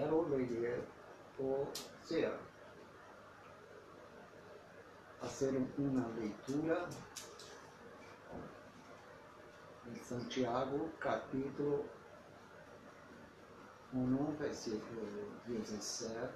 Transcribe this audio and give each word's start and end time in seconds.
quero 0.00 0.22
ler 0.30 0.82
o 1.38 1.66
ser, 2.02 2.32
fazer 5.20 5.54
uma 5.76 6.08
leitura 6.16 6.88
em 9.86 9.94
Santiago, 9.96 10.88
capítulo 11.00 11.84
1, 13.92 14.36
versículo 14.36 15.32
17, 15.46 16.32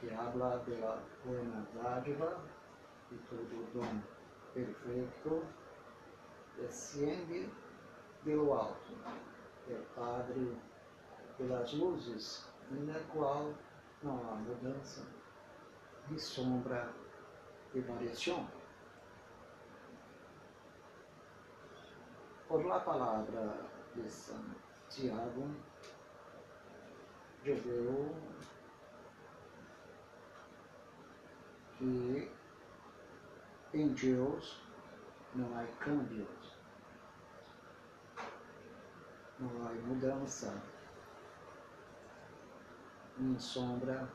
que 0.00 0.12
habla 0.12 0.58
de 0.64 0.80
la 0.80 1.00
buena 1.24 1.64
dádiva. 1.74 2.44
E 3.12 3.14
todo 3.28 3.72
dom 3.72 4.02
perfeito 4.52 5.46
desciende 6.56 7.48
do 8.24 8.52
alto, 8.52 8.92
é 9.68 9.82
Padre 9.94 10.56
pelas 11.36 11.72
luzes, 11.72 12.46
na 12.70 12.98
qual 13.12 13.54
não 14.02 14.18
há 14.28 14.36
mudança 14.36 15.06
de 16.08 16.20
sombra 16.20 16.92
e 17.74 17.80
variação. 17.80 18.48
Por 22.48 22.64
la 22.64 22.80
palavra 22.80 23.58
de 23.94 24.08
Santiago, 24.08 25.50
veo 27.42 28.14
que 31.78 32.30
em 33.74 33.88
Deus 33.88 34.62
não 35.34 35.58
há 35.58 35.66
cambios, 35.78 36.45
não 39.38 39.66
há 39.66 39.72
mudança, 39.72 40.62
nem 43.18 43.38
sombra 43.38 44.08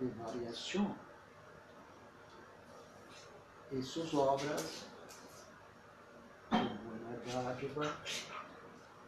de 0.00 0.06
variação. 0.06 0.96
E 3.72 3.82
suas 3.82 4.14
obras 4.14 4.86
dádiva, 7.26 7.96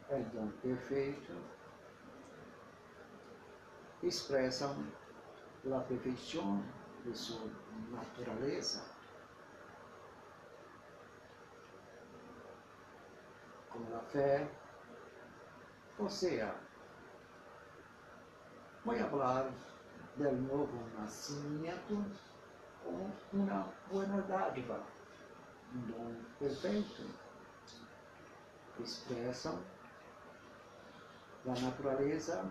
é 0.09 0.19
dom 0.19 0.51
perfeito, 0.63 1.33
expressam 4.03 4.87
a 5.73 5.81
perfeição 5.81 6.65
de 7.05 7.17
sua 7.17 7.51
natureza. 7.91 8.83
Como 13.71 13.95
a 13.95 14.01
ou 15.99 16.09
seja, 16.09 16.55
vou 18.85 18.95
falar 18.97 19.51
do 20.17 20.33
novo 20.33 20.99
nascimento 20.99 22.05
com 22.83 23.11
uma 23.33 23.73
boa 23.91 24.07
dádiva, 24.23 24.83
um 25.75 25.81
dom 25.81 26.15
perfeito 26.39 27.03
expressam 28.79 29.59
da 31.45 31.55
natureza 31.61 32.51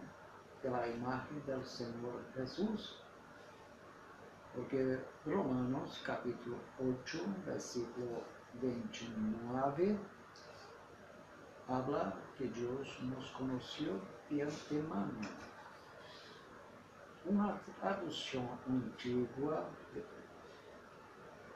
pela 0.61 0.87
imagem 0.87 1.39
do 1.41 1.63
Senhor 1.65 2.21
Jesus. 2.35 3.01
Porque 4.53 4.99
Romanos 5.25 6.01
capítulo 6.01 6.59
8, 6.79 7.17
versículo 7.45 8.23
29, 8.55 9.99
habla 11.67 12.24
que 12.37 12.47
Deus 12.47 12.99
nos 13.01 13.29
conheceu 13.31 14.01
de 14.29 14.41
antemano. 14.41 15.21
Uma 17.25 17.59
tradução 17.79 18.47
antiga 18.69 19.67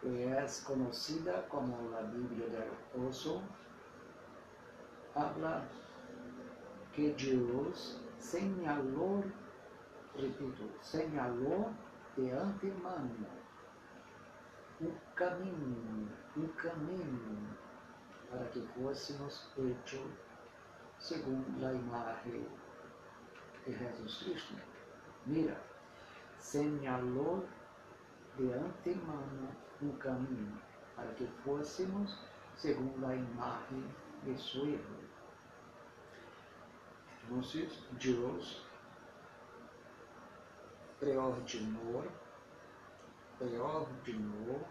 que 0.01 0.23
é 0.23 0.47
conhecida 0.65 1.45
como 1.49 1.95
a 1.95 2.01
Bíblia 2.03 2.49
del 2.49 3.07
Oso, 3.07 3.43
habla 5.15 5.67
que 6.93 7.11
Deus 7.11 7.99
señaló, 8.17 9.23
repito, 10.15 10.69
señaló 10.81 11.73
de 12.15 12.31
antemano 12.31 13.39
um 14.81 14.93
caminho, 15.13 16.09
um 16.37 16.47
caminho 16.47 17.57
para 18.29 18.45
que 18.45 18.61
fôssemos 18.67 19.49
hechos 19.57 20.28
segundo 20.99 21.65
a 21.65 21.73
imagem 21.73 22.45
de 23.65 23.73
Jesus 23.77 24.23
Cristo. 24.23 24.55
Mira, 25.25 25.59
señalou 26.37 27.47
de 28.37 28.53
antemano 28.53 29.49
um 29.81 29.91
caminho 29.97 30.61
para 30.95 31.11
que 31.13 31.25
fôssemos 31.43 32.17
segundo 32.55 33.05
a 33.05 33.15
imagem 33.15 33.83
de 34.23 34.37
su 34.37 34.65
Hijo. 34.67 34.99
Entonces 37.23 37.79
Dios 37.93 38.65
preordinou, 40.99 42.05
preordinou, 43.37 44.67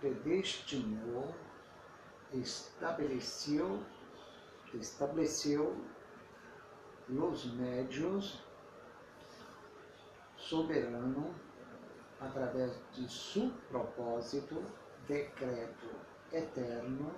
predestinou, 0.00 1.34
estabeleceu, 2.32 3.84
estabeleceu 4.78 5.76
os 7.08 7.44
médios 7.54 8.42
soberano 10.36 11.34
através 12.20 12.72
de 12.92 13.10
seu 13.10 13.50
propósito, 13.68 14.62
decreto 15.06 15.88
eterno 16.32 17.14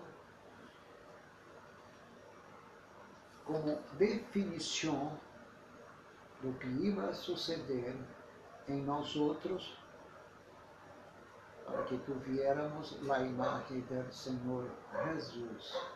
como 3.45 3.81
definição 3.97 5.19
do 6.43 6.53
que 6.55 6.67
ia 6.67 7.13
suceder 7.13 7.97
em 8.69 8.83
nós 8.83 9.15
outros 9.15 9.79
para 11.65 11.83
que 11.85 11.97
tuviéramos 11.99 12.99
a 13.11 13.21
imagem 13.21 13.81
do 13.81 14.13
Senhor 14.13 14.69
Jesus 15.05 15.96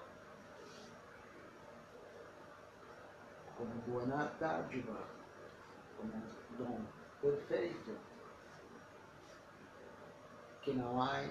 como 3.61 3.75
boa 3.83 4.07
dádiva, 4.41 5.07
como 5.99 6.13
dom 6.57 6.81
perfeito, 7.21 7.95
que 10.63 10.73
não 10.73 11.03
há 11.03 11.29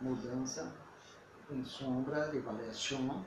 mudança 0.00 0.72
em 1.50 1.64
sombra 1.64 2.28
de 2.28 2.38
variação 2.38 3.26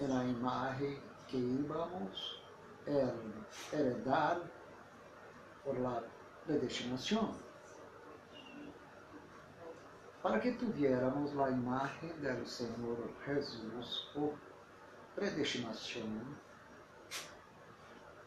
era 0.00 0.18
a 0.18 0.24
imagem 0.24 1.00
que 1.28 1.36
íbamos 1.36 2.42
heredar 3.72 4.40
por 5.62 5.78
la 5.78 6.02
predestinação. 6.44 7.36
Para 10.22 10.40
que 10.40 10.52
tuviéramos 10.52 11.38
a 11.38 11.50
imagem 11.50 12.10
do 12.18 12.46
Senhor 12.46 13.10
Jesus 13.24 14.10
por 14.12 14.34
predestinação, 15.14 16.08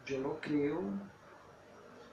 eu 0.08 0.22
lo 0.22 0.36
creio 0.36 1.00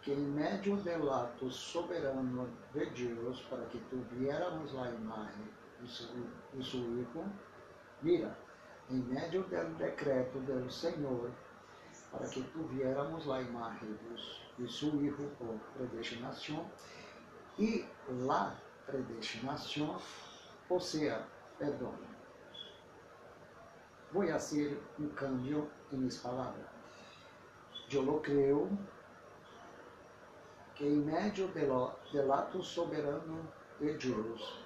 que 0.01 0.11
em 0.11 0.17
meio 0.17 0.75
do 0.77 1.11
ato 1.11 1.49
soberano 1.51 2.49
de 2.73 2.85
Deus, 2.85 3.41
para 3.43 3.65
que 3.65 3.79
tuviéramos 3.89 4.75
a 4.77 4.89
imagem 4.89 5.47
de 5.81 6.65
seu 6.65 6.79
Hijo, 6.99 7.25
mira, 8.01 8.37
em 8.89 8.97
meio 8.97 9.43
do 9.43 9.77
decreto 9.77 10.39
do 10.39 10.71
Senhor, 10.71 11.31
para 12.11 12.27
que 12.27 12.41
tuviéramos 12.41 13.29
a 13.29 13.41
imagem 13.41 13.97
de 14.57 14.71
seu 14.71 15.01
Hijo 15.01 15.29
por 15.37 15.57
predestinação, 15.77 16.69
e 17.57 17.85
la 18.09 18.55
predestinação, 18.85 20.01
ou 20.67 20.79
seja, 20.79 21.25
perdão. 24.13 24.21
Vou 24.21 24.27
fazer 24.27 24.81
um 24.99 25.09
cambio 25.09 25.69
em 25.91 25.97
minhas 25.97 26.17
palavras. 26.17 26.65
Eu 27.91 28.01
lo 28.01 28.19
creio 28.21 28.69
que 30.75 30.85
em 30.85 30.97
meio 30.97 31.47
del 31.49 32.33
ato 32.33 32.63
soberano 32.63 33.47
de 33.79 33.93
Deus, 33.93 34.65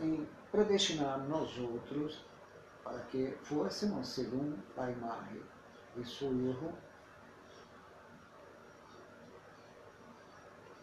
em 0.00 0.28
predestinar 0.52 1.18
nós 1.28 1.58
outros 1.58 2.24
para 2.84 3.00
que 3.06 3.36
fôssemos 3.42 4.06
segundo 4.08 4.62
a 4.76 4.90
imagem 4.90 5.42
de 5.96 6.08
seu 6.08 6.32
Hijo 6.32 6.72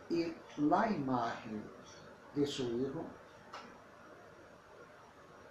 e 0.10 0.36
la 0.58 0.90
imagem 0.90 1.63
de 2.34 2.46
seu 2.46 2.66
Hijo 2.66 3.06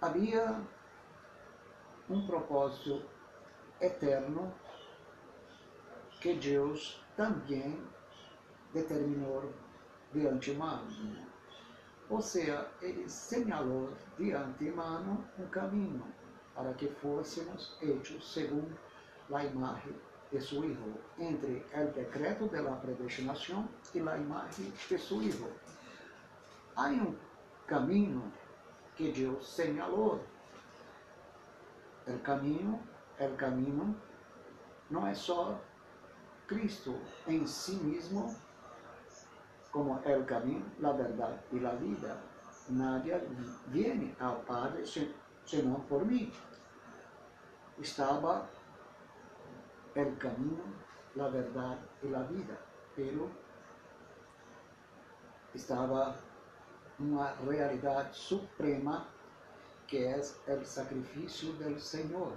havia 0.01 0.59
um 2.09 2.25
propósito 2.25 3.03
eterno 3.79 4.51
que 6.19 6.33
Deus 6.33 7.01
também 7.15 7.79
determinou 8.73 9.53
de 10.11 10.27
antemano. 10.27 10.87
Ou 12.09 12.21
seja, 12.21 12.67
ele 12.81 13.07
señalou 13.07 13.93
de 14.17 14.33
antemano 14.33 15.23
um 15.37 15.45
caminho 15.47 16.03
para 16.55 16.73
que 16.73 16.87
fôssemos 16.87 17.77
hechos 17.81 18.33
segundo 18.33 18.77
a 19.31 19.45
imagem 19.45 19.95
de 20.31 20.41
su 20.41 20.65
Hijo, 20.65 20.95
entre 21.17 21.65
o 21.73 21.91
decreto 21.93 22.47
de 22.47 22.61
la 22.61 22.81
e 23.93 23.99
a 23.99 24.17
imagem 24.17 24.73
de 24.89 24.97
su 24.97 25.21
Hijo. 25.21 25.49
Há 26.75 26.87
um 26.87 27.15
caminho 27.67 28.31
que 28.95 29.11
Deus 29.11 29.47
señalou. 29.47 30.23
O 32.07 32.19
caminho, 32.19 32.81
o 33.19 33.35
caminho 33.35 33.95
não 34.89 35.07
é 35.07 35.13
só 35.13 35.59
Cristo 36.47 36.99
em 37.27 37.45
si 37.47 37.75
mesmo, 37.75 38.35
como 39.71 39.93
o 39.93 40.25
caminho, 40.25 40.65
a 40.83 40.91
verdade 40.91 41.39
e 41.51 41.65
a 41.65 41.71
vida. 41.71 42.17
Nadie 42.69 43.13
viene 43.67 44.15
ao 44.19 44.37
Padre 44.41 44.83
senão 45.45 45.79
por 45.81 46.05
mim. 46.05 46.31
Estava 47.79 48.49
o 49.95 50.15
caminho, 50.17 50.75
a 51.19 51.27
verdade 51.27 51.81
e 52.03 52.15
a 52.15 52.23
vida, 52.23 52.57
pero 52.95 53.29
estava 55.53 56.15
uma 57.01 57.33
realidade 57.43 58.15
suprema 58.15 59.07
que 59.87 59.97
é 59.97 60.21
o 60.53 60.63
sacrifício 60.63 61.51
do 61.53 61.79
Senhor. 61.79 62.33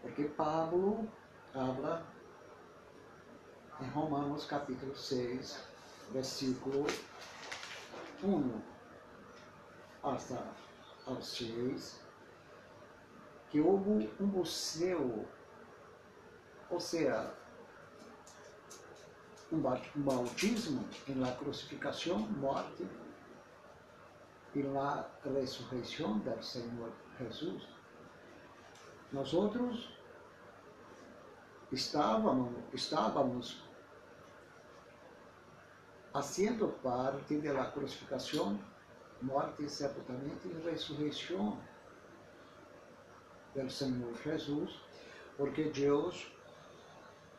Porque 0.00 0.24
Pablo 0.24 1.06
habla 1.52 2.06
em 3.80 3.88
Romanos 3.88 4.46
capítulo 4.46 4.96
6, 4.96 5.62
versículo 6.12 6.86
1 8.22 8.62
hasta 10.02 10.42
ao 11.06 11.20
6, 11.20 12.00
que 13.50 13.60
houve 13.60 14.10
um 14.20 14.26
museu, 14.26 15.26
ou 16.70 16.80
seja, 16.80 17.34
um 19.54 20.02
bautismo 20.02 20.84
em 21.08 21.14
la 21.14 21.32
crucificação, 21.32 22.18
morte 22.18 22.88
e 24.54 24.62
la 24.62 25.08
ressurreição 25.24 26.18
do 26.18 26.42
Senhor 26.42 26.92
Jesus. 27.18 27.68
Nós 29.12 29.32
outros 29.32 29.96
estávamos, 31.70 32.52
estávamos 32.72 33.62
haciendo 36.12 36.68
parte 36.82 37.38
de 37.40 37.52
la 37.52 37.70
crucificação, 37.70 38.58
morte, 39.22 39.68
sepultamento 39.68 40.48
e 40.48 40.70
ressurreição 40.70 41.60
do 43.54 43.70
Senhor 43.70 44.14
Jesus, 44.22 44.80
porque 45.36 45.64
Deus 45.70 46.32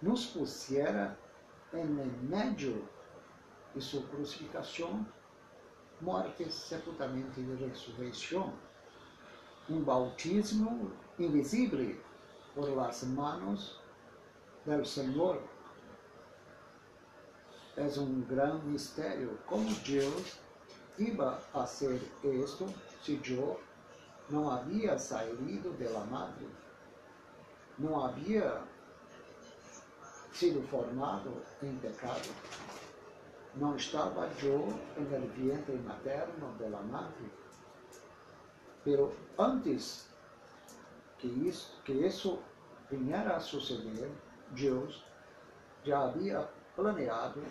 nos 0.01 0.25
pusiera 0.27 1.17
en 1.75 2.27
medio 2.29 2.87
de 3.73 3.81
sua 3.81 4.01
crucificação, 4.03 5.05
morte, 6.01 6.49
sepultamento 6.51 7.39
e 7.39 7.55
ressurreição. 7.55 8.53
Um 9.69 9.83
bautismo 9.83 10.91
invisível 11.19 11.95
por 12.53 12.69
las 12.69 13.03
manos 13.03 13.79
del 14.65 14.85
Senhor. 14.85 15.41
É 17.75 17.83
um 17.99 18.21
grande 18.21 18.65
mistério 18.67 19.37
como 19.45 19.69
Deus 19.81 20.39
iba 20.97 21.41
a 21.53 21.65
ser 21.65 22.01
isto 22.23 22.73
se 23.01 23.19
eu 23.27 23.59
não 24.29 24.49
havia 24.49 24.97
saído 24.97 25.73
de 25.73 25.87
la 25.89 26.05
madre, 26.05 26.47
não 27.77 28.03
havia 28.03 28.63
sido 30.35 30.61
formado 30.67 31.41
em 31.63 31.77
pecado, 31.77 32.29
não 33.55 33.75
estava 33.77 34.29
eu 34.43 34.67
no 34.97 35.27
vientre 35.29 35.77
materno 35.77 36.53
de 36.57 36.67
la 36.67 36.81
madre. 36.81 37.31
Pero 38.83 39.13
antes 39.39 40.09
que 41.17 41.27
isso, 41.27 41.81
que 41.85 41.93
isso 41.93 42.39
viera 42.91 43.37
a 43.37 43.39
suceder, 43.39 44.11
Deus 44.51 45.05
já 45.85 46.03
havia 46.03 46.49
planeado 46.75 47.41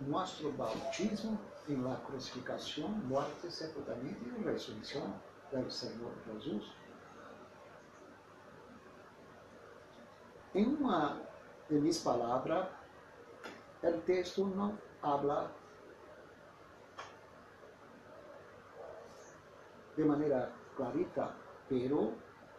nosso 0.00 0.50
bautismo 0.52 1.38
em 1.68 1.80
la 1.80 1.94
crucificação, 1.96 2.88
morte, 2.88 3.52
sepultamento 3.52 4.20
e 4.24 4.42
ressurreição 4.42 5.14
do 5.52 5.70
Senhor 5.70 6.12
Jesus. 6.26 6.72
Em 10.54 10.66
uma 10.66 11.31
de 11.72 11.80
minhas 11.80 11.98
palavras, 11.98 12.68
o 13.82 14.00
texto 14.02 14.44
não 14.44 14.78
habla 15.02 15.50
de 19.96 20.04
maneira 20.04 20.52
clarita, 20.76 21.34
pero 21.68 22.12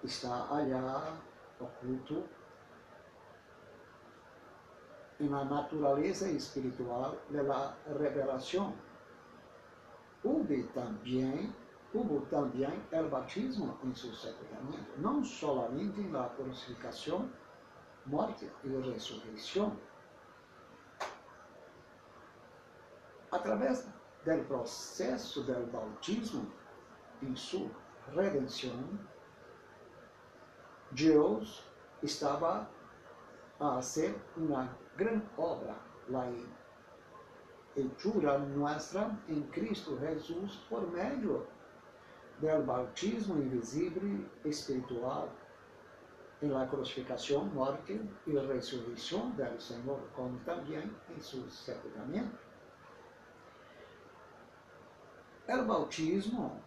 está 0.04 0.48
allá 0.50 1.15
oculto 1.60 2.24
na 5.19 5.45
natureza 5.45 6.27
espiritual 6.30 7.15
da 7.30 7.75
revelação. 7.98 8.74
Houve 10.24 10.63
também, 10.74 11.54
houve 11.94 12.25
também 12.25 12.81
o 12.92 13.10
batismo 13.10 13.77
em 13.83 13.94
seu 13.94 14.12
sepultamento, 14.13 14.92
não 14.98 15.24
somente 15.24 16.01
na 16.01 16.30
crucificação, 16.30 17.30
morte 18.05 18.50
e 18.63 18.67
ressurreição. 18.67 19.77
Através 23.31 23.88
do 24.25 24.45
processo 24.45 25.43
do 25.43 25.72
batismo 25.72 26.51
em 27.22 27.36
sua 27.36 27.69
redenção, 28.13 29.00
Deus 30.91 31.63
estava 32.01 32.69
a 33.60 33.81
ser 33.81 34.15
uma 34.38 34.77
grande 34.95 35.25
obra, 35.38 35.75
la 36.10 36.31
hechura 37.75 38.38
nuestra 38.38 39.17
em 39.27 39.41
Cristo 39.48 39.98
Jesus 40.00 40.55
por 40.69 40.91
meio 40.91 41.48
do 42.39 42.63
bautismo 42.63 43.41
invisível 43.41 44.25
espiritual 44.45 45.29
em 46.43 46.50
la 46.50 46.67
crucificação, 46.67 47.45
morte 47.45 48.01
e 48.27 48.31
ressurreição 48.31 49.31
do 49.31 49.62
Senhor, 49.62 50.01
como 50.13 50.38
também 50.39 50.91
em 51.09 51.19
seu 51.21 51.50
sepultamento. 51.50 52.38
O 55.47 55.63
bautismo 55.63 56.62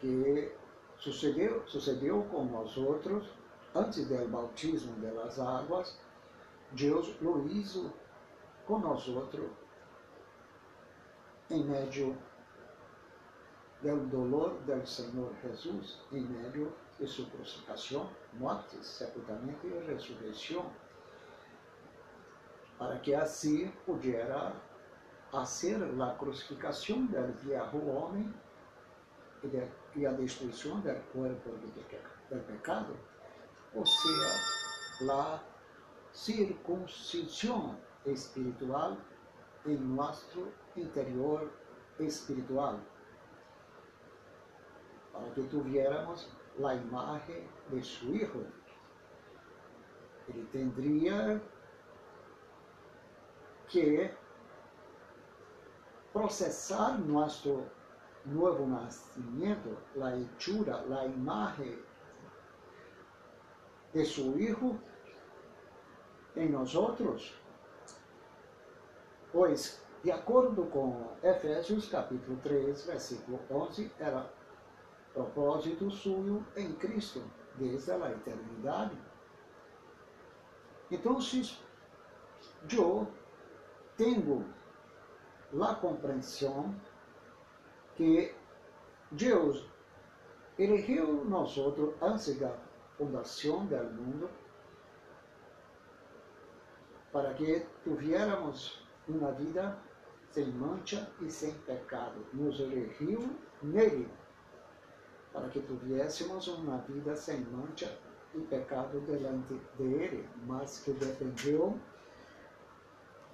que 0.00 0.50
sucedeu 0.96 2.24
com 2.30 2.44
nós 2.46 2.76
outros 2.78 3.28
antes 3.74 4.08
do 4.08 4.28
bautismo 4.28 4.94
das 5.00 5.38
águas, 5.38 5.98
Deus 6.72 7.14
lo 7.20 7.46
hizo 7.46 7.92
con 8.66 8.80
nosotros 8.80 9.50
em 11.50 11.64
meio 11.64 12.16
do 13.82 14.06
dolor 14.06 14.58
do 14.64 14.86
Senhor 14.86 15.34
Jesus, 15.42 16.00
em 16.12 16.22
meio 16.22 16.72
de 16.98 17.06
sua 17.06 17.26
crucificação, 17.30 18.10
morte, 18.34 18.76
sepultamento 18.84 19.66
e 19.66 19.86
ressurreição, 19.86 20.70
para 22.78 22.98
que 22.98 23.14
assim 23.14 23.70
pudiera 23.86 24.54
hacer 25.32 25.76
a 25.82 26.14
crucificação 26.14 27.06
do 27.06 27.32
viejo 27.40 27.86
homem 27.86 28.32
e, 29.42 29.48
de, 29.48 29.68
e 29.96 30.06
a 30.06 30.12
destruição 30.12 30.80
do 30.80 30.94
corpo 31.12 31.50
do 31.50 32.46
pecado, 32.46 32.96
ou 33.74 33.86
seja, 33.86 35.12
a 35.12 35.40
circuncisión 36.12 37.78
espiritual 38.04 38.96
en 39.64 39.96
nuestro 39.96 40.52
interior 40.76 41.50
espiritual, 41.98 42.80
para 45.12 45.30
que 45.34 45.42
tuviéramos 45.42 46.28
la 46.58 46.74
imagen 46.74 47.46
de 47.70 47.82
su 47.82 48.14
Hijo. 48.14 48.40
Ele 50.28 50.44
tendría 50.52 51.40
que 53.68 54.10
processar 56.12 56.98
nosso 56.98 57.64
nuevo 58.24 58.66
nacimiento, 58.66 59.70
la 59.94 60.14
hechura, 60.16 60.82
la 60.88 61.06
imagen 61.06 61.78
de 63.92 64.04
su 64.04 64.38
Hijo 64.38 64.76
en 66.34 66.52
nosotros. 66.52 67.34
Pois, 69.32 69.82
de 70.02 70.12
acordo 70.12 70.70
com 70.70 71.16
Efésios 71.22 71.88
capítulo 71.88 72.38
3, 72.42 72.86
versículo 72.86 73.40
11, 73.50 73.90
era 73.98 74.37
propósito 75.18 75.90
suyo 75.90 76.44
em 76.56 76.72
Cristo, 76.74 77.22
desde 77.56 77.90
a 77.90 78.10
eternidade. 78.12 78.96
Então, 80.90 81.18
eu 82.72 83.06
tenho 83.96 84.54
a 85.60 85.74
compreensão 85.74 86.74
que 87.96 88.32
Deus 89.10 89.66
elegiu 90.56 91.24
nós 91.24 91.56
antes 92.00 92.38
da 92.38 92.56
fundação 92.96 93.66
do 93.66 93.76
mundo 93.76 94.30
para 97.12 97.34
que 97.34 97.66
tuviéramos 97.82 98.86
uma 99.08 99.32
vida 99.32 99.76
sem 100.30 100.46
mancha 100.52 101.10
e 101.20 101.30
sem 101.30 101.52
pecado. 101.60 102.24
Nos 102.32 102.60
elegiu 102.60 103.36
nele 103.62 104.08
para 105.32 105.48
que 105.48 105.60
tuviésemos 105.60 106.48
uma 106.48 106.78
vida 106.78 107.14
sem 107.14 107.40
mancha 107.40 107.98
e 108.34 108.40
pecado 108.40 109.00
delante 109.00 109.54
dele, 109.76 110.28
mas 110.46 110.80
que 110.80 110.92
dependeu 110.92 111.78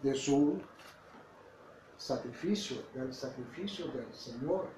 de 0.02 0.18
seu 0.18 0.60
sacrifício, 1.98 2.82
do 2.94 3.12
sacrifício 3.12 3.88
do 3.88 4.14
Senhor. 4.14 4.68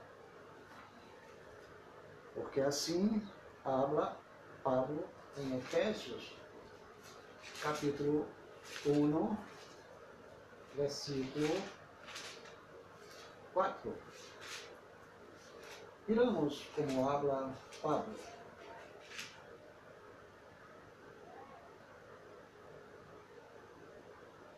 Porque 2.34 2.60
assim 2.60 3.22
habla 3.64 4.16
Pablo 4.62 5.04
em 5.38 5.56
Efésios, 5.58 6.36
capítulo 7.62 8.26
1, 8.86 9.36
versículo 10.76 11.48
4. 13.52 14.15
Miramos 16.08 16.64
como 16.76 17.10
habla 17.10 17.52
Pablo. 17.82 18.14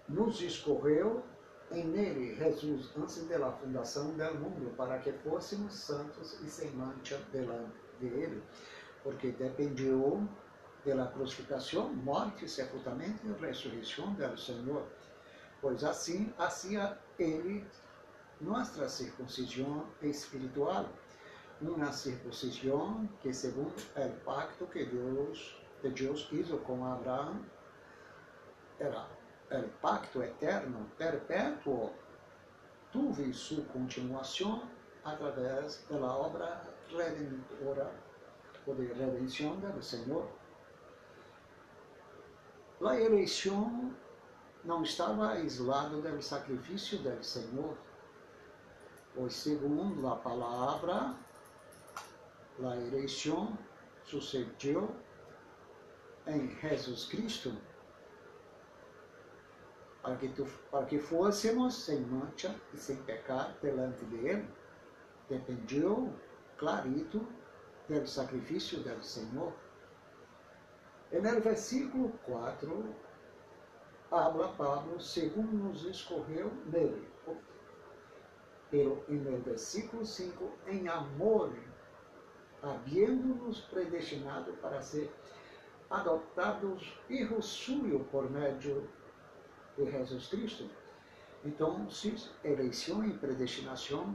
Nos 0.09 0.41
escorreu 0.43 1.25
em 1.71 1.85
nele 1.85 2.35
Jesus 2.35 2.91
antes 2.97 3.27
da 3.29 3.51
fundação 3.53 4.11
do 4.11 4.35
mundo, 4.35 4.75
para 4.77 4.99
que 4.99 5.13
fôssemos 5.13 5.73
santos 5.73 6.39
e 6.41 6.51
sem 6.51 6.71
mancha 6.73 7.19
delante 7.33 7.73
dele, 7.99 8.43
porque 9.03 9.33
dependiu 9.33 10.29
da 10.85 11.07
crucificação, 11.07 11.93
morte, 11.93 12.49
sepultamento 12.49 13.27
e 13.27 13.33
ressurreição 13.45 14.15
do 14.15 14.39
Senhor. 14.39 14.87
Pois 15.61 15.83
assim 15.85 16.33
hacía 16.39 16.99
ele 17.19 17.67
nossa 18.41 18.89
circuncisão 18.89 19.87
espiritual, 20.01 20.89
uma 21.61 21.93
circuncisão 21.93 23.09
que 23.21 23.33
segundo 23.33 23.75
o 23.97 24.25
pacto 24.25 24.67
que 24.67 24.85
Deus, 24.85 25.57
que 25.81 25.89
Deus 25.91 26.29
hizo 26.33 26.59
com 26.59 26.85
Abraão, 26.85 27.45
era 28.79 29.07
el 29.51 29.65
pacto 29.83 30.23
eterno, 30.23 30.87
perpétuo, 30.97 31.93
tuve 32.93 33.33
su 33.33 33.67
continuación 33.69 34.63
a 35.05 35.17
través 35.17 35.87
de 35.89 35.99
la 35.99 36.15
obra 36.15 36.63
redentora 36.93 37.91
o 38.67 38.75
de 38.75 38.93
redención 38.93 39.61
del 39.61 39.83
Señor. 39.83 40.29
La 42.81 43.01
eleição 43.01 43.93
não 44.65 44.83
estava 44.83 45.31
aislada 45.31 46.01
do 46.01 46.23
sacrifício 46.23 46.99
do 46.99 47.25
Senhor, 47.25 47.77
pois 49.15 49.35
segundo 49.35 50.07
a 50.07 50.17
palavra, 50.17 51.17
a 52.67 52.77
eleição 52.77 53.57
sucedeu 54.05 54.95
em 56.27 56.49
Jesus 56.61 57.07
Cristo 57.07 57.57
para 60.03 60.17
que, 60.17 60.29
tu, 60.29 60.47
para 60.71 60.87
que 60.87 60.99
fôssemos 60.99 61.75
sem 61.75 62.01
mancha 62.01 62.55
e 62.73 62.79
sem 62.79 62.97
pecado 63.03 63.55
delante 63.61 64.05
dele, 64.07 64.49
dependiu 65.29 66.13
clarito 66.57 67.27
do 67.89 68.07
sacrifício 68.07 68.81
do 68.81 69.03
Senhor. 69.03 69.53
E 71.13 71.19
no 71.19 71.41
versículo 71.41 72.11
4, 72.25 72.95
habla 74.11 74.49
Pablo, 74.55 75.01
segundo 75.01 75.53
nos 75.53 75.85
escorreu 75.85 76.53
nele. 76.67 77.09
Pero 78.71 79.05
no 79.09 79.39
versículo 79.39 80.05
5, 80.05 80.53
em 80.67 80.89
amor, 80.89 81.53
havendo-nos 82.63 83.61
predestinado 83.63 84.53
para 84.55 84.81
ser 84.81 85.13
adoptados 85.91 86.83
filhos 87.07 87.47
suyos 87.47 88.03
por 88.11 88.31
meio 88.31 88.59
de 88.59 89.91
Jesus 89.91 90.27
Cristo. 90.27 90.69
Então, 91.45 91.89
se 91.89 92.15
eleição 92.45 93.05
e 93.05 93.13
predestinação 93.13 94.15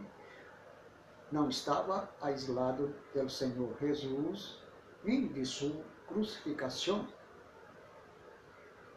não 1.31 1.49
estava 1.49 2.09
aislado 2.21 2.93
do 3.13 3.29
Senhor 3.29 3.75
Jesus 3.79 4.61
nem 5.03 5.27
de 5.27 5.45
sua 5.45 5.83
crucificação, 6.07 7.07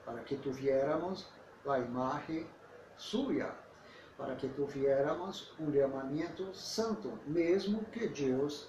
para 0.04 0.20
que 0.20 0.36
tuviéramos 0.36 1.26
a 1.66 1.78
imagem 1.78 2.46
sua, 2.96 3.56
para 4.16 4.36
que 4.36 4.48
tuviéramos 4.48 5.52
um 5.58 5.72
chamamento 5.72 6.54
santo, 6.54 7.18
mesmo 7.26 7.84
que 7.86 8.06
Deus 8.08 8.68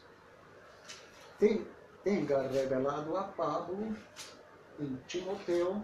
tenha 1.40 2.42
revelado 2.50 3.16
a 3.18 3.24
Pablo 3.24 3.96
em 4.80 4.96
Timoteu 5.08 5.84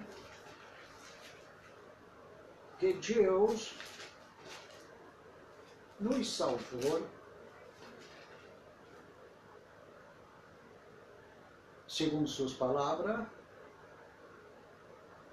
que 2.80 2.94
Deus 2.94 3.76
nos 6.00 6.36
salvou. 6.36 7.08
Segundo 11.88 12.28
suas 12.28 12.54
palavras, 12.54 13.26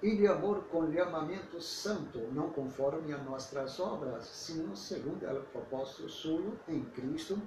e 0.01 0.15
de 0.15 0.27
amor 0.27 0.63
com 0.65 0.91
chamamento 0.91 1.61
santo, 1.61 2.19
não 2.31 2.49
conforme 2.49 3.13
a 3.13 3.17
nossas 3.17 3.79
obras, 3.79 4.25
sino 4.25 4.75
segundo 4.75 5.25
o 5.27 5.43
propósito 5.43 6.09
suyo 6.09 6.59
em 6.67 6.83
Cristo, 6.85 7.39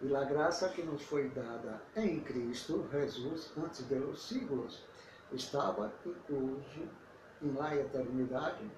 e 0.00 0.14
a 0.14 0.24
graça 0.24 0.68
que 0.70 0.82
nos 0.82 1.02
foi 1.02 1.28
dada 1.30 1.82
em 1.96 2.20
Cristo 2.20 2.88
Jesus 2.90 3.52
antes 3.58 3.84
dos 3.84 4.28
siglos, 4.28 4.82
estava 5.32 5.92
incluso 6.04 6.88
em 7.42 7.52
la 7.52 7.76
eternidade 7.76 8.70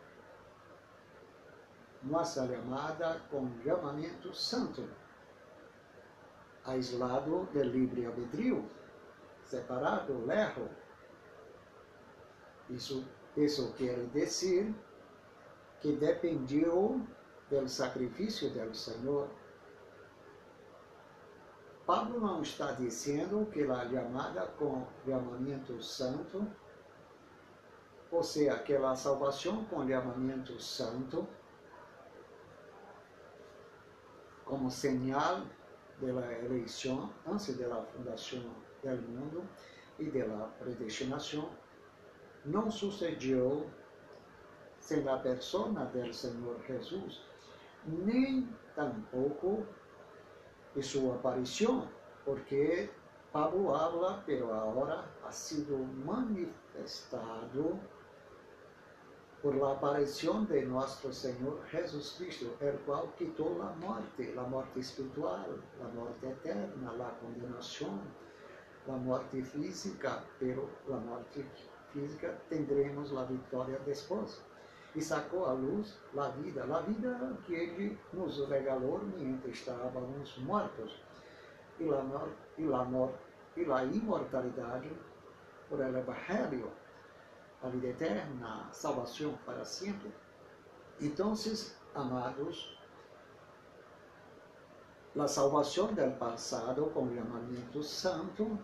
nossa 2.03 2.47
chamada 2.47 3.21
com 3.31 3.49
chamamento 3.63 4.35
santo, 4.35 4.89
aislado 6.65 7.49
do 7.53 7.63
livre 7.63 8.07
albedrio, 8.07 8.69
separado, 9.45 10.25
lerro. 10.27 10.69
Isso, 12.69 13.05
isso 13.37 13.73
quer 13.75 14.07
dizer 14.07 14.75
que 15.81 15.93
dependiu 15.93 17.07
do 17.51 17.69
sacrifício 17.69 18.51
do 18.51 18.75
Senhor. 18.75 19.29
Pablo 21.87 22.21
não 22.21 22.43
está 22.43 22.73
dizendo 22.73 23.47
que 23.47 23.63
a 23.63 23.89
chamada 23.89 24.47
com 24.59 24.87
chamamento 25.05 25.83
santo, 25.83 26.47
ou 28.11 28.23
seja, 28.23 28.55
aquela 28.55 28.95
salvação 28.95 29.65
com 29.65 29.87
chamamento 29.89 30.61
santo, 30.61 31.27
como 34.45 34.71
señal 34.71 35.45
la 36.13 36.33
elección 36.39 37.13
antes 37.27 37.57
de 37.57 37.65
fundación 37.95 38.45
del 38.83 39.01
mundo 39.03 39.43
y 39.99 40.07
de 40.07 40.27
la 40.27 40.47
predestinación, 40.59 41.49
não 42.45 42.71
sucedió 42.71 43.65
sem 44.81 45.09
a 45.09 45.17
persona 45.17 45.85
del 45.87 46.13
Senhor 46.13 46.61
Jesus, 46.67 47.23
nem 47.87 48.49
tampouco 48.75 49.65
de 50.75 50.83
sua 50.83 51.15
aparição, 51.15 51.89
porque 52.25 52.91
Pablo 53.33 53.75
habla, 53.75 54.23
pero 54.27 54.53
agora 54.53 55.05
ha 55.25 55.33
sido 55.33 55.79
manifestado 56.05 57.79
por 59.43 59.57
la 59.57 59.73
aparición 59.73 60.47
de 60.47 60.65
nuestro 60.65 61.13
Señor 61.13 61.61
Jesucristo, 61.71 62.55
el 62.61 62.79
cual 62.81 63.13
quitó 63.19 63.59
la 63.59 63.71
muerte, 63.87 64.33
la 64.37 64.43
muerte 64.43 64.81
espiritual, 64.81 65.61
la 65.81 65.89
muerte 65.89 66.31
eterna, 66.31 66.93
la 66.93 67.19
condenación, 67.19 68.01
la 68.87 68.97
muerte 68.97 69.43
física, 69.43 70.25
pero 70.39 70.69
la 70.89 70.99
muerte 70.99 71.45
física 71.93 72.39
tendremos 72.49 73.11
la 73.11 73.25
victoria 73.25 73.79
después. 73.85 74.41
E 74.95 75.01
sacou 75.01 75.47
à 75.47 75.53
luz 75.53 75.99
a 76.17 76.29
vida, 76.29 76.65
a 76.65 76.81
vida 76.81 77.37
que 77.47 77.55
ele 77.55 77.99
nos 78.13 78.47
regalou 78.49 79.01
enquanto 79.19 79.49
estávamos 79.49 80.39
mortos. 80.39 81.01
E 81.81 81.89
a 81.89 82.03
morte, 82.03 82.37
e 82.59 82.73
a 82.73 82.85
morte, 82.85 83.19
e 83.57 83.73
a 83.73 83.85
imortalidade 83.85 84.91
por 85.69 85.81
el 85.81 85.97
Evangelho 85.97 86.71
a 87.63 87.69
vida 87.69 87.89
eterna, 87.89 88.69
salvação 88.73 89.39
para 89.47 89.65
sempre. 89.65 90.13
Então, 91.01 91.33
amados, 91.95 92.77
a 95.17 95.29
salvação 95.29 95.95
do 95.95 96.19
passado 96.19 96.87
com 96.87 97.05
o 97.05 97.15
chamamento 97.15 97.83
santo 97.83 98.59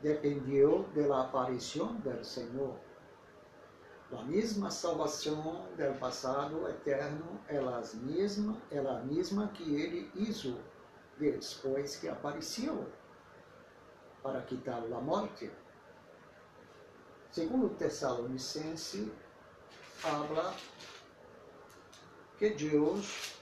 dependió 0.00 0.82
da 0.94 1.22
aparição 1.22 1.94
do 1.96 2.24
Senhor. 2.24 2.76
A 4.16 4.22
mesma 4.22 4.70
salvação 4.70 5.66
do 5.76 5.98
passado 5.98 6.68
eterno 6.68 7.40
é 7.48 7.58
mesma, 7.96 8.56
é 8.70 8.78
a 8.78 9.00
mesma 9.00 9.48
que 9.48 9.74
ele 9.74 10.10
hizo 10.14 10.56
depois 11.18 11.96
que 11.96 12.08
apareceu 12.08 12.86
para 14.22 14.40
quitar 14.42 14.82
a 14.84 15.00
morte. 15.00 15.50
Segundo 17.32 17.68
Tessalonicense, 17.70 19.12
habla 20.04 20.54
que 22.38 22.50
Deus 22.50 23.36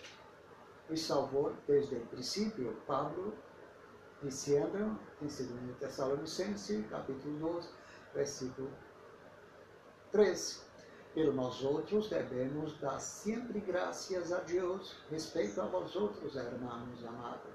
me 0.89 0.97
salvou 0.97 1.55
desde 1.67 1.97
o 1.97 2.07
princípio. 2.07 2.77
Pablo 2.87 3.35
dizendo 4.23 4.99
em 5.21 5.27
2 5.27 5.79
Tessalonicense, 5.79 6.87
capítulo 6.89 7.39
2, 7.39 7.69
versículo 8.15 8.71
13. 10.13 10.63
Pero 11.15 11.33
nós 11.33 11.63
outros 11.63 12.09
devemos 12.09 12.79
dar 12.79 12.99
sempre 12.99 13.61
graças 13.61 14.33
a 14.33 14.41
Deus 14.41 14.97
respeito 15.11 15.61
a 15.61 15.67
vós 15.67 15.95
outros, 15.97 16.37
irmãos 16.37 17.05
amados. 17.05 17.53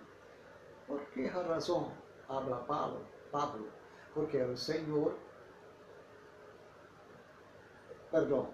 Por 0.85 0.99
que 1.07 1.25
razão 1.25 1.91
habla 2.29 2.57
Pablo? 2.65 3.07
Pablo? 3.31 3.67
Porque 4.13 4.37
o 4.37 4.55
Senhor 4.57 5.15
perdão, 8.11 8.53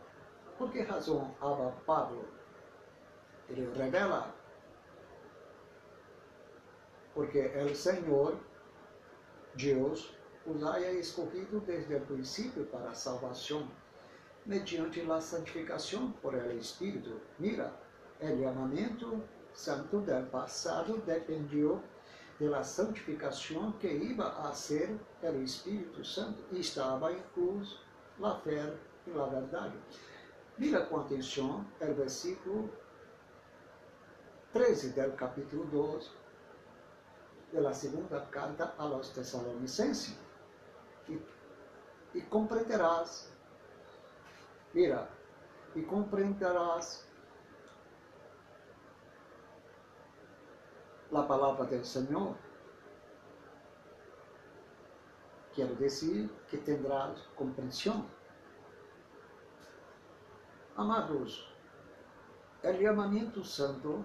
por 0.58 0.72
que 0.72 0.82
razão 0.82 1.36
habla 1.40 1.72
Pablo? 1.86 2.28
Ele 3.50 3.72
revela, 3.76 4.34
porque 7.14 7.40
o 7.40 7.76
Senhor, 7.76 8.40
Deus, 9.56 10.16
os 10.46 10.64
haya 10.64 10.92
escolhido 10.94 11.60
desde 11.62 11.96
o 11.96 12.02
princípio 12.06 12.66
para 12.66 12.90
a 12.90 12.94
salvação, 12.94 13.70
mediante 14.46 15.02
a 15.10 15.22
santificação 15.22 16.12
por 16.22 16.36
el 16.36 16.58
Espírito. 16.58 17.20
Mira, 17.40 17.74
o 18.22 18.26
chamamento 18.26 19.24
santo 19.54 20.00
del 20.02 20.26
passado 20.28 20.98
dependió 21.06 21.82
de 22.40 22.50
la 22.50 22.62
que 23.80 23.88
iba 23.88 24.50
a 24.50 24.54
ser 24.54 25.00
o 25.22 25.42
Espírito 25.44 26.04
Santo 26.04 26.44
e 26.52 26.60
estava 26.60 27.12
incluso 27.12 27.80
la 28.20 28.40
fé 28.40 28.74
pela 29.06 29.28
verdade. 29.28 29.78
Mira 30.58 30.86
com 30.86 31.00
atenção 31.00 31.66
o 31.80 31.94
versículo 31.94 32.70
13 34.52 34.90
do 34.90 35.12
capítulo 35.14 35.66
12 35.66 36.10
da 37.54 37.74
segunda 37.74 38.22
carta 38.22 38.74
a 38.78 38.86
los 38.86 39.10
Tessalonicenses. 39.10 40.18
E, 41.08 41.20
e 42.16 42.22
compreenderás, 42.22 43.32
mira, 44.74 45.10
e 45.76 45.82
compreenderás 45.84 47.08
a 51.14 51.22
palavra 51.24 51.66
do 51.66 51.86
Senhor. 51.86 52.36
Quero 55.54 55.76
dizer 55.76 56.28
que 56.48 56.58
tendrás 56.58 57.22
compreensão 57.36 58.10
Amados, 60.76 61.48
o 62.64 62.82
chamamento 62.82 63.44
santo 63.44 64.04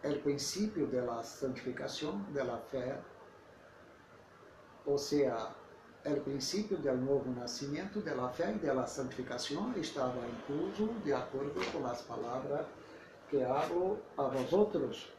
é 0.00 0.10
o 0.10 0.22
princípio 0.22 0.86
da 0.86 1.24
santificação 1.24 2.22
da 2.32 2.56
fé, 2.56 3.02
ou 4.86 4.96
seja, 4.96 5.52
é 6.04 6.12
o 6.12 6.20
princípio 6.20 6.76
do 6.78 6.96
novo 6.96 7.30
nascimento 7.38 8.00
da 8.00 8.28
fé 8.30 8.52
e 8.54 8.58
da 8.58 8.86
santificação 8.86 9.72
estava 9.76 10.18
incluso 10.26 10.86
de 11.04 11.12
acordo 11.12 11.60
com 11.72 11.86
as 11.86 12.00
palavras 12.02 12.66
que 13.28 13.42
hablo 13.42 13.98
a 14.16 14.22
vosotros. 14.22 15.12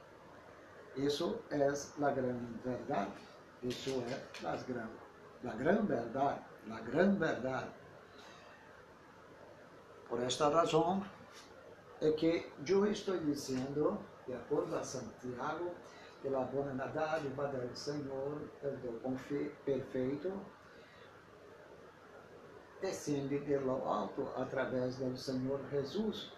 Isso 0.96 1.40
é 1.50 1.68
a 1.68 2.12
grande 2.12 2.46
verdade. 2.64 3.12
Isso 3.64 4.04
é 4.10 4.48
a 4.48 4.56
grande, 4.56 4.92
a 5.46 5.54
grande 5.54 5.88
verdade, 5.88 6.42
a 6.70 6.80
grande 6.82 7.20
verdade. 7.20 7.70
Por 10.10 10.20
esta 10.20 10.50
razão 10.50 11.06
é 12.02 12.12
que 12.12 12.52
eu 12.68 12.86
estou 12.88 13.18
dizendo, 13.20 14.00
de 14.28 14.34
acordo 14.34 14.76
a 14.76 14.84
Santiago, 14.84 15.72
que 16.24 16.28
a 16.28 16.40
boa 16.40 16.74
dádiva 16.74 17.48
do 17.48 17.76
Senhor, 17.78 18.42
o 18.64 19.00
dom 19.04 19.16
perfeito, 19.64 20.34
descende 22.82 23.40
de 23.40 23.60
lo 23.60 23.88
alto 23.88 24.28
através 24.36 24.98
do 24.98 25.16
Senhor 25.16 25.62
Jesus, 25.70 26.34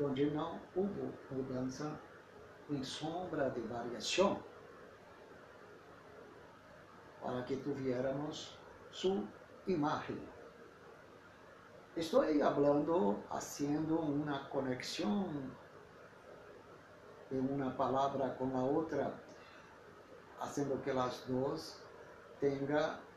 onde 0.00 0.30
não 0.30 0.58
houve 0.74 1.12
mudança 1.30 2.00
em 2.70 2.82
sombra 2.82 3.50
de 3.50 3.60
variação, 3.60 4.42
para 7.20 7.42
que 7.42 7.56
tuviéramos 7.56 8.58
sua 8.90 9.22
imagem. 9.66 10.18
Estoy 11.94 12.40
hablando, 12.40 13.22
haciendo 13.30 14.00
una 14.00 14.48
conexión 14.48 15.52
de 17.28 17.40
una 17.40 17.76
palabra 17.76 18.34
con 18.38 18.52
la 18.52 18.62
otra, 18.62 19.12
haciendo 20.40 20.80
que 20.80 20.94
las 20.94 21.26
dos 21.26 21.82
tengan 22.40 23.07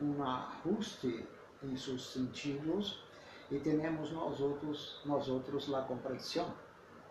un 0.00 0.20
ajuste 0.20 1.26
en 1.62 1.76
sus 1.76 2.04
sentidos 2.04 3.02
y 3.50 3.58
tenemos 3.58 4.12
nosotros, 4.12 5.02
nosotros 5.04 5.68
la 5.68 5.86
comprensión. 5.86 6.46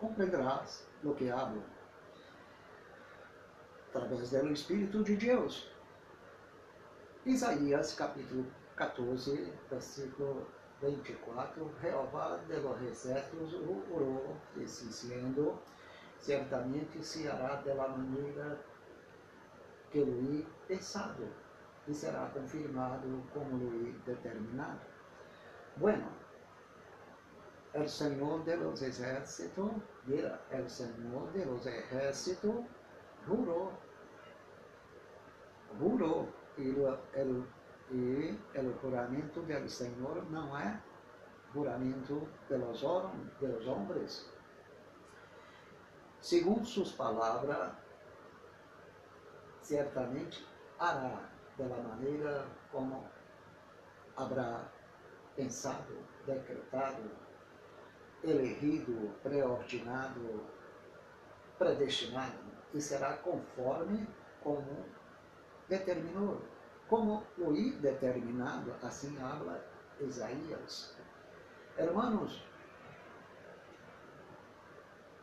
Comprenderás 0.00 0.86
lo 1.02 1.16
que 1.16 1.30
hablo 1.30 1.62
a 3.88 3.98
través 3.98 4.30
del 4.30 4.52
Espíritu 4.52 5.02
de 5.02 5.16
Dios. 5.16 5.70
Isaías 7.24 7.94
capítulo 7.94 8.44
14, 8.76 9.52
versículo 9.70 10.46
24, 10.82 11.70
Jeová 11.80 12.38
de 12.46 12.60
los 12.60 12.80
ejércitos 12.82 13.56
juró, 13.88 14.22
diciendo, 14.54 15.60
certamente 16.20 17.02
se 17.02 17.28
hará 17.28 17.62
de 17.62 17.74
la 17.74 17.88
manera 17.88 18.58
que 19.90 20.04
lo 20.04 20.12
he 20.12 20.46
pensado 20.68 21.45
e 21.88 21.94
será 21.94 22.30
confirmado 22.32 23.22
como 23.32 23.58
lo 23.58 23.72
he 23.72 23.92
determinado. 24.04 24.80
Bueno, 25.76 26.06
el 27.74 27.88
Señor 27.88 28.44
de 28.44 28.56
los 28.56 28.82
ejércitos, 28.82 29.70
mira, 30.06 30.40
el 30.50 30.68
Señor 30.68 31.32
de 31.32 31.44
los 31.44 31.66
ejércitos 31.66 32.64
juró, 33.26 33.70
juró, 35.78 36.26
y 36.56 36.70
el 37.14 37.44
e 37.90 38.36
o 38.58 38.72
juramento 38.80 39.42
do 39.42 39.68
Senhor 39.68 40.24
não 40.30 40.56
é 40.56 40.82
juramento 41.52 42.26
pelos 42.48 42.82
los 42.82 43.66
homens. 43.66 44.30
Segundo 46.20 46.64
suas 46.64 46.90
palavras, 46.92 47.72
certamente 49.62 50.44
hará 50.78 51.35
da 51.58 51.76
maneira 51.76 52.46
como 52.70 53.08
habrá 54.16 54.68
pensado, 55.34 55.98
decretado, 56.26 57.10
elegido, 58.22 59.12
preordinado, 59.22 60.44
predestinado, 61.58 62.38
e 62.74 62.80
será 62.80 63.16
conforme 63.18 64.06
como 64.42 64.84
determinou 65.68 66.40
como 66.88 67.24
lo 67.36 67.52
determinado, 67.80 68.74
assim 68.82 69.20
habla 69.20 69.64
Isaías. 70.00 70.94
Hermanos, 71.76 72.44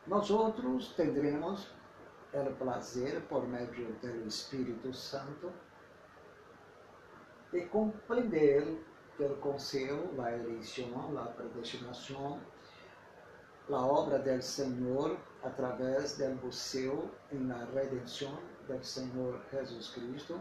nós 0.06 0.30
outros 0.30 0.92
tendremos 0.94 1.72
o 2.32 2.54
prazer, 2.56 3.22
por 3.22 3.46
meio 3.48 3.92
do 3.94 4.26
Espírito 4.26 4.92
Santo, 4.92 5.52
de 7.54 7.66
compreender 7.66 8.84
pelo 9.16 9.36
conselho, 9.36 10.10
a 10.20 10.32
eleição, 10.32 11.16
a 11.16 11.26
predestinação, 11.26 12.40
a 13.70 13.86
obra 13.86 14.18
do 14.18 14.42
Senhor 14.42 15.16
através 15.40 16.18
do 16.18 16.34
buceo 16.40 17.12
em 17.30 17.46
la 17.46 17.64
redenção 17.72 18.36
do 18.66 18.84
Senhor 18.84 19.40
Jesus 19.52 19.90
Cristo, 19.90 20.40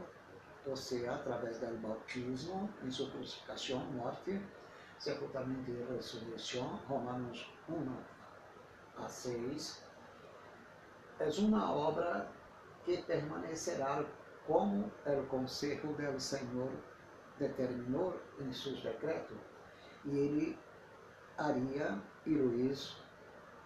ou 0.66 0.76
seja, 0.76 1.14
através 1.14 1.60
do 1.60 1.68
bautismo, 1.82 2.68
em 2.84 2.90
sua 2.90 3.12
crucificação, 3.12 3.80
morte, 3.92 4.42
sepultamento 4.98 5.70
e 5.70 5.94
ressurreição, 5.94 6.80
Romanos 6.88 7.48
1 7.70 9.04
a 9.04 9.08
6, 9.08 9.84
é 11.20 11.30
uma 11.42 11.72
obra 11.72 12.28
que 12.84 13.04
permanecerá 13.04 14.04
como 14.48 14.92
o 15.06 15.28
conselho 15.28 15.94
do 15.94 16.20
Senhor 16.20 16.72
determinou 17.48 18.20
em 18.40 18.52
seus 18.54 18.82
decretos, 18.82 19.38
e 20.06 20.18
ele 20.18 20.60
haria 21.38 22.02
isso 22.56 23.04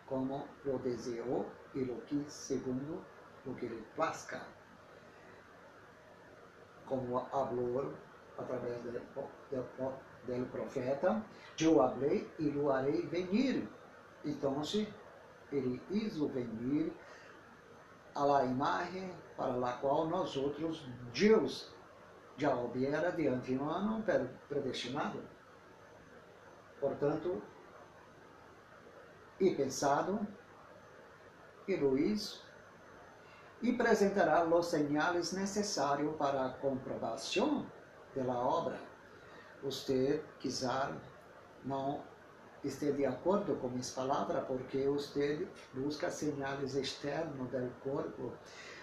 como 0.07 0.47
lo 0.65 0.79
desejou 0.79 1.45
e 1.75 1.83
lo 1.83 2.01
quis 2.01 2.31
segundo 2.31 3.03
o 3.45 3.53
que 3.55 3.67
lhe 3.67 3.81
plazca, 3.95 4.41
como 6.85 7.25
falou 7.25 7.93
através 8.37 8.81
do, 8.81 8.91
do, 8.91 10.51
profeta, 10.51 11.23
eu 11.65 11.81
hablei 11.81 12.29
e 12.39 12.49
lo 12.49 12.71
harei 12.71 13.01
venir. 13.07 13.67
Então, 14.23 14.61
ele 15.51 15.81
hizo 15.89 16.27
venir 16.27 16.93
la 18.25 18.45
imagem 18.45 19.13
para 19.35 19.69
a 19.69 19.73
qual 19.73 20.07
nós 20.07 20.35
outros, 20.35 20.85
Deus, 21.13 21.71
já 22.37 22.53
houvera 22.55 23.11
de 23.11 23.27
antemano 23.27 24.03
predestinado. 24.47 25.19
Portanto, 26.79 27.41
e 29.39 29.55
pensado, 29.55 30.25
e 31.67 31.75
Luís, 31.75 32.41
e 33.61 33.71
apresentará 33.71 34.45
os 34.45 34.67
sinais 34.67 35.31
necessários 35.31 36.15
para 36.15 36.45
a 36.45 36.49
comprovação 36.49 37.65
da 38.15 38.33
obra. 38.33 38.79
Você 39.63 40.23
quiser 40.39 40.93
não 41.65 42.01
esteja 42.63 42.93
de 42.93 43.05
acordo 43.05 43.55
com 43.55 43.69
minhas 43.69 43.91
palavras, 43.91 44.45
porque 44.45 44.85
você 44.87 45.47
busca 45.73 46.09
sinais 46.09 46.75
externos 46.75 47.49
do 47.49 47.71
corpo, 47.81 48.33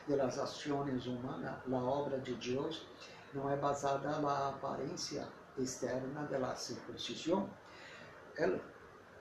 das 0.08 0.38
ações 0.38 1.06
humanas, 1.06 1.54
a 1.72 1.76
obra 1.76 2.18
de 2.18 2.34
Deus 2.34 2.86
não 3.34 3.50
é 3.50 3.56
basada 3.56 4.18
na 4.20 4.48
aparência 4.48 5.26
externa 5.58 6.22
da 6.24 6.54
circuncisão. 6.54 7.50
El, 8.36 8.60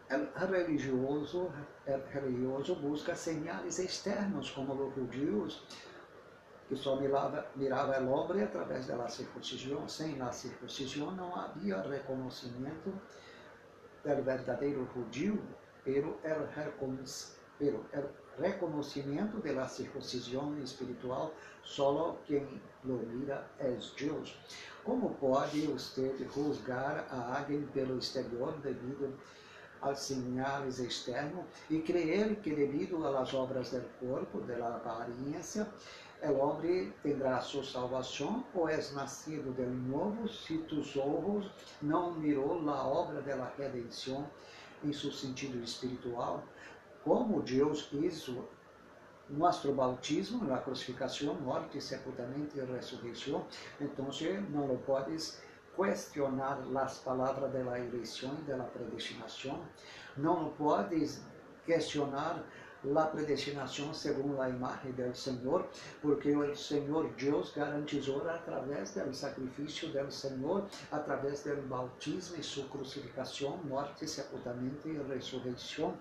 el 0.10 0.32
religioso, 0.36 1.52
el 1.86 2.02
religioso 2.12 2.76
busca 2.76 3.16
sinais 3.16 3.80
externos, 3.80 4.52
como 4.52 4.74
os 4.74 4.96
judeus, 4.96 5.66
que 6.68 6.76
só 6.76 6.96
mirava, 6.96 7.46
mirava 7.56 8.00
o 8.02 8.10
homem 8.10 8.44
através 8.44 8.88
da 8.88 9.08
circuncisão. 9.08 9.88
Sem 9.88 10.22
a 10.22 10.32
circuncisão 10.32 11.12
não 11.12 11.36
havia 11.36 11.82
reconhecimento 11.82 12.94
del 14.04 14.24
verdadeiro 14.24 14.88
judío, 14.94 15.42
pero 15.84 16.20
el, 16.24 16.50
pero 17.58 17.86
el 17.92 18.23
reconocimiento 18.40 19.38
de 19.40 19.54
la 19.54 19.68
circuncisión 19.68 20.62
espiritual, 20.62 21.32
solo 21.64 22.18
quien 22.26 22.48
lo 22.84 22.96
mira 22.96 23.48
es 23.60 23.94
Dios. 23.96 24.36
Como 24.84 25.14
pode 25.14 25.68
usted 25.68 26.28
juzgar 26.30 27.08
a 27.10 27.38
alguém 27.38 27.62
pelo 27.74 27.98
exterior 27.98 28.54
devido 28.62 29.14
aos 29.82 30.00
sinais 30.00 30.80
externos 30.80 31.46
e 31.70 31.80
crer 31.80 32.38
que 32.38 32.56
devido 32.56 33.06
às 33.06 33.34
obras 33.34 33.72
do 33.72 33.82
corpo, 34.00 34.40
da 34.42 34.76
aparência, 34.76 35.68
o 36.22 36.38
homem 36.38 36.94
terá 37.04 37.42
sua 37.42 37.66
salvação 37.66 38.46
ou 38.54 38.70
é 38.70 38.78
nascido 38.94 39.54
de 39.54 39.66
novo 39.66 40.30
se 40.30 40.58
tus 40.60 40.96
olhos 40.96 41.52
não 41.82 42.14
mirou 42.14 42.58
a 42.70 42.88
obra 42.88 43.22
da 43.22 43.52
redenção 43.58 44.26
em 44.86 44.94
seu 44.94 45.12
sentido 45.12 45.62
espiritual, 45.62 46.44
como 47.04 47.42
Deus 47.42 47.90
hizo 47.92 48.48
nosso 49.30 49.72
bautismo, 49.74 50.54
a 50.54 50.58
crucificação, 50.58 51.36
morte, 51.36 51.82
sepultamento 51.82 52.58
e 52.58 52.62
ressurreição, 52.62 53.46
então 53.80 54.08
não 54.50 54.68
lo 54.68 54.78
podes 54.80 55.42
questionar 55.76 56.60
as 56.76 57.00
palavras 57.00 57.52
da 57.52 57.80
eleição 57.80 58.36
e 58.40 58.52
da 58.52 58.64
predestinação, 58.64 59.60
não 60.16 60.50
podes 60.52 61.22
questionar 61.66 62.44
la 62.84 63.06
predestinação 63.06 63.94
segundo 63.94 64.42
a 64.42 64.50
imagem 64.50 64.92
do 64.92 65.16
Senhor, 65.16 65.66
porque 66.02 66.36
o 66.36 66.56
Senhor 66.56 67.10
Deus 67.14 67.54
garantizou 67.56 68.30
através 68.30 68.92
do 68.94 69.14
sacrifício 69.14 69.88
do 69.88 70.12
Senhor, 70.12 70.66
através 70.92 71.44
do 71.44 71.56
bautismo 71.68 72.38
e 72.38 72.44
sua 72.44 72.66
crucificação, 72.66 73.58
morte, 73.64 74.08
sepultamento 74.08 74.88
e 74.88 74.98
ressurreição, 75.14 75.98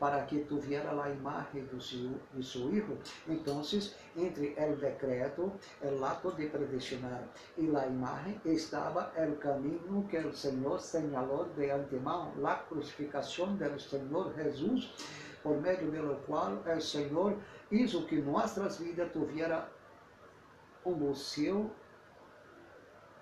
para 0.00 0.22
que 0.22 0.40
tuviera 0.40 0.90
a 0.90 1.10
imagem 1.10 1.62
do 1.66 1.80
seu, 1.80 2.18
de 2.34 2.42
seu 2.42 2.74
Hijo. 2.74 2.96
Então, 3.28 3.62
entre 4.16 4.56
o 4.58 4.76
decreto, 4.76 5.52
o 5.82 6.04
ato 6.04 6.32
de 6.32 6.46
predestinar 6.46 7.22
e 7.58 7.76
a 7.76 7.86
imagem, 7.86 8.40
estava 8.46 9.12
o 9.16 9.36
caminho 9.36 10.06
que 10.08 10.16
o 10.16 10.34
Senhor 10.34 10.80
señalou 10.80 11.44
de 11.54 11.70
antemão, 11.70 12.32
a 12.42 12.54
crucificação 12.54 13.54
do 13.54 13.78
Senhor 13.78 14.34
Jesus 14.34 14.90
por 15.42 15.60
meio 15.60 15.90
do 15.90 16.16
qual 16.26 16.52
o 16.52 16.80
Senhor 16.80 17.36
hizo 17.70 18.06
que 18.06 18.20
nossas 18.20 18.78
vidas 18.78 19.12
tuviera 19.12 19.70
um 20.84 20.92
museu 20.92 21.70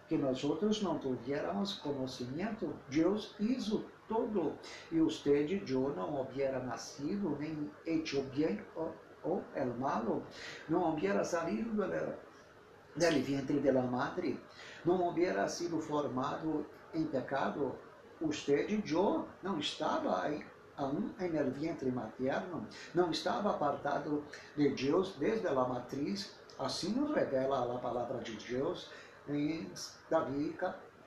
que 0.09 0.17
nós 0.17 0.43
outros 0.43 0.83
não 0.83 0.99
tuviéramos 0.99 1.75
conhecimento. 1.75 2.75
Deus 2.89 3.35
hizo 3.39 3.85
todo. 4.09 4.55
E 4.91 5.01
usted, 5.01 5.63
eu 5.69 5.95
não 5.95 6.21
hubiera 6.21 6.59
nascido, 6.59 7.37
nem 7.39 7.71
hecho 7.87 8.23
bem 8.35 8.61
ou, 8.75 8.95
ou 9.23 9.45
el 9.55 9.75
malo, 9.79 10.25
não 10.69 10.91
hubiera 10.91 11.25
salido 11.25 11.87
del, 11.87 12.15
del 12.97 13.23
vientre 13.23 13.61
de 13.61 13.71
la 13.71 13.83
madre, 13.83 14.41
não 14.85 15.09
hubiera 15.09 15.49
sido 15.49 15.81
formado 15.81 16.67
em 16.95 17.05
pecado. 17.05 17.75
Usted, 18.21 18.83
eu, 18.91 19.29
não 19.45 19.61
estava 19.61 20.23
aí 20.23 20.45
aún 20.79 21.15
en 21.19 21.37
el 21.37 21.51
vientre 21.51 21.91
materno, 21.91 22.67
não 22.95 23.11
estava 23.11 23.51
apartado 23.51 24.25
de 24.57 24.71
Deus 24.71 25.15
desde 25.19 25.47
a 25.49 25.55
matriz, 25.55 26.35
assim 26.59 26.93
nos 26.95 27.15
revela 27.15 27.75
a 27.75 27.79
palavra 27.79 28.19
de 28.19 28.37
Deus 28.37 28.91
em 29.29 29.71
Davi, 30.09 30.57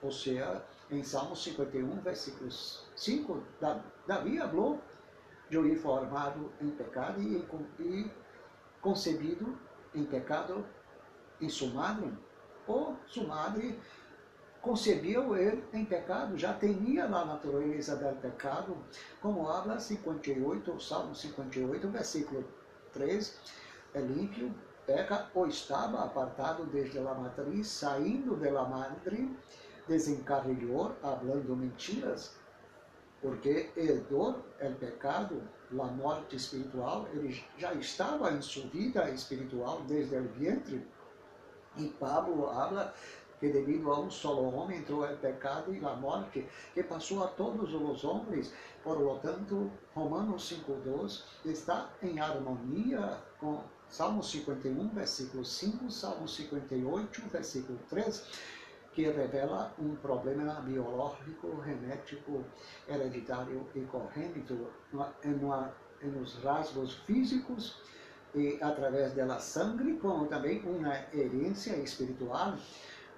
ou 0.01 0.11
seja, 0.11 0.61
em 0.91 1.03
Salmo 1.03 1.35
51, 1.35 2.01
versículos 2.01 2.85
5, 2.95 3.41
Davi 4.05 4.37
falou 4.37 4.81
de 5.49 5.57
ir 5.57 5.77
formado 5.77 6.51
em 6.59 6.69
pecado 6.69 7.21
e, 7.21 8.11
concebido 8.81 9.57
em 9.95 10.03
pecado 10.03 10.65
em 11.39 11.49
sua 11.49 11.69
madre, 11.69 12.11
ou 12.67 12.95
sua 13.07 13.25
madre 13.25 13.79
concebeu 14.61 15.35
ele 15.35 15.63
em 15.73 15.83
pecado, 15.83 16.37
já 16.37 16.53
tinha 16.53 17.05
a 17.05 17.25
natureza 17.25 17.95
do 17.95 18.15
pecado, 18.21 18.77
como 19.21 19.49
habla 19.49 19.79
58, 19.79 20.79
Salmo 20.79 21.15
58, 21.15 21.87
versículo 21.89 22.45
3, 22.93 23.39
é 23.93 23.99
límpio, 24.01 24.53
peca 24.85 25.29
ou 25.33 25.47
estava 25.47 26.03
apartado 26.03 26.65
desde 26.65 26.99
a 26.99 27.13
matriz, 27.13 27.67
saindo 27.67 28.35
da 28.35 28.63
madre, 28.63 29.35
desencarrilhou, 29.87 30.95
hablando 31.01 31.55
mentiras, 31.55 32.35
porque 33.21 33.69
herdou 33.75 34.43
o 34.61 34.75
pecado, 34.75 35.41
a 35.71 35.85
morte 35.85 36.35
espiritual, 36.35 37.07
ele 37.13 37.43
já 37.57 37.73
estava 37.73 38.31
em 38.31 38.41
sua 38.41 38.67
vida 38.67 39.09
espiritual 39.09 39.81
desde 39.87 40.17
o 40.17 40.27
ventre, 40.29 40.85
e 41.77 41.87
Pablo 41.87 42.49
habla 42.49 42.93
que 43.41 43.49
devido 43.49 43.91
a 43.91 43.99
um 43.99 44.11
solo 44.11 44.53
homem 44.55 44.79
entrou 44.79 45.03
o 45.03 45.17
pecado 45.17 45.73
e 45.73 45.83
a 45.83 45.95
morte, 45.95 46.47
que 46.75 46.83
passou 46.83 47.23
a 47.23 47.27
todos 47.27 47.73
os 47.73 48.03
homens. 48.03 48.53
Por 48.83 48.99
lo 48.99 49.17
tanto, 49.17 49.71
Romanos 49.95 50.53
5.2 50.67 51.23
está 51.45 51.89
em 52.03 52.19
harmonia 52.19 53.17
com 53.39 53.63
Salmo 53.89 54.23
51, 54.23 54.89
versículo 54.89 55.43
5, 55.43 55.89
Salmo 55.89 56.27
58, 56.27 57.21
versículo 57.31 57.79
3. 57.89 58.23
Que 58.93 59.03
revela 59.03 59.73
um 59.79 59.95
problema 59.95 60.55
biológico, 60.61 61.61
genético, 61.63 62.43
hereditário 62.87 63.65
e 63.73 63.81
congênito 63.81 64.67
nos 66.01 66.35
rasgos 66.43 66.95
físicos 67.05 67.81
e 68.35 68.57
através 68.61 69.13
da 69.13 69.39
sangue, 69.39 69.97
como 69.97 70.27
também 70.27 70.61
uma 70.63 70.95
herência 71.13 71.75
espiritual, 71.77 72.55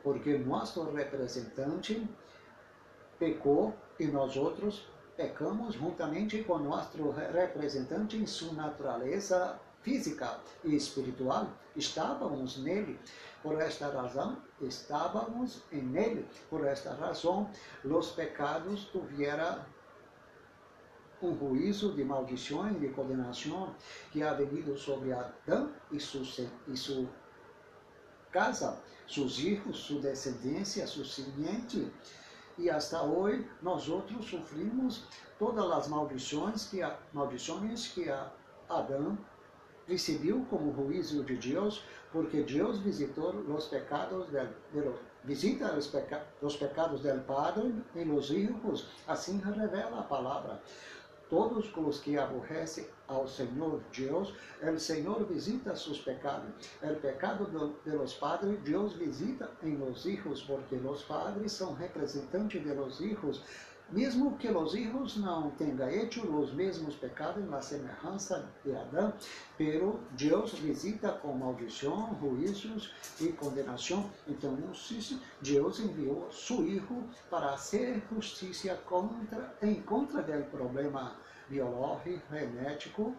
porque 0.03 0.37
nosso 0.37 0.83
representante 0.91 2.07
pecou 3.17 3.73
e 3.99 4.05
nós 4.05 4.35
outros 4.35 4.87
pecamos 5.15 5.75
juntamente 5.75 6.43
com 6.43 6.57
nosso 6.57 7.11
representante 7.11 8.17
em 8.17 8.25
sua 8.25 8.53
natureza 8.53 9.59
física 9.81 10.39
e 10.63 10.75
espiritual. 10.75 11.47
Estávamos 11.75 12.57
nele. 12.57 12.99
Por 13.43 13.59
esta 13.61 13.89
razão, 13.89 14.37
estávamos 14.61 15.61
nele. 15.69 16.25
Por 16.49 16.65
esta 16.65 16.93
razão, 16.93 17.51
os 17.83 18.11
pecados 18.11 18.85
tiveram 18.85 19.65
um 21.21 21.37
juízo 21.37 21.93
de 21.93 22.05
maldição 22.05 22.71
e 22.71 22.79
de 22.79 22.87
condenação 22.89 23.75
que 24.11 24.23
ha 24.23 24.33
venido 24.33 24.77
sobre 24.77 25.11
Adão 25.11 25.73
e 25.91 25.99
e 26.67 26.77
sua 26.77 27.09
casa, 28.31 28.81
seus 29.07 29.37
filhos, 29.37 29.77
sua 29.77 29.99
descendência, 29.99 30.87
sua 30.87 31.05
simiente. 31.05 31.91
E 32.57 32.69
hasta 32.69 33.01
hoje 33.03 33.45
nós 33.61 33.89
outros 33.89 34.25
sofrimos 34.25 35.05
todas 35.37 35.69
as 35.69 35.87
maldições 35.89 36.67
que 36.67 36.79
maldições 37.11 37.89
que 37.89 38.09
Adão 38.69 39.17
recebeu 39.87 40.45
como 40.49 40.73
juízo 40.73 41.23
de 41.23 41.35
Deus, 41.35 41.83
porque 42.11 42.43
Deus 42.43 42.79
visitou 42.79 43.33
os 43.35 43.67
pecados 43.67 44.27
del, 44.29 44.47
de 44.71 44.83
visita 45.23 45.73
os, 45.73 45.87
peca, 45.87 46.25
os 46.41 46.55
pecados 46.57 47.01
del 47.01 47.21
Padre 47.21 47.73
em 47.95 48.05
los 48.05 48.29
hijos, 48.29 48.87
assim 49.07 49.39
revela 49.39 49.99
a 49.99 50.03
palavra 50.03 50.61
todos 51.33 51.75
os 51.75 51.99
que 51.99 52.15
aborrecem 52.15 52.85
ao 53.07 53.27
Senhor 53.27 53.81
Deus, 53.91 54.35
o 54.61 54.79
Senhor 54.79 55.25
visita 55.25 55.75
seus 55.75 55.99
pecados. 55.99 56.47
O 56.83 56.95
pecado 57.01 57.73
de 57.83 57.91
los 57.91 58.13
padres, 58.13 58.59
Deus 58.63 58.93
visita 58.93 59.49
em 59.63 59.75
los 59.77 60.05
hijos, 60.05 60.43
porque 60.43 60.75
os 60.75 61.01
padres 61.03 61.51
são 61.51 61.73
representantes 61.73 62.63
de 62.63 62.73
los 62.75 63.01
hijos. 63.01 63.41
Mesmo 63.89 64.37
que 64.37 64.47
os 64.47 64.73
hijos 64.73 65.17
não 65.17 65.51
tenham 65.51 65.87
hecho 65.87 66.25
os 66.25 66.51
mesmos 66.53 66.95
pecados 66.95 67.47
na 67.47 67.61
semelhança 67.61 68.49
de 68.63 68.75
Adão, 68.75 69.13
pero 69.57 69.99
Deus 70.11 70.53
visita 70.53 71.11
com 71.11 71.33
maldição, 71.33 72.17
juízos 72.19 72.91
e 73.21 73.27
condenação. 73.33 74.09
Então, 74.27 74.57
Deus 75.41 75.79
enviou 75.79 76.31
seu 76.31 76.65
Hijo 76.65 77.03
para 77.29 77.49
fazer 77.51 78.01
justiça 78.11 78.75
contra, 78.85 79.55
em 79.61 79.81
contra 79.81 80.23
do 80.23 80.43
problema 80.49 81.15
biológico, 81.47 82.21
genético, 82.31 83.15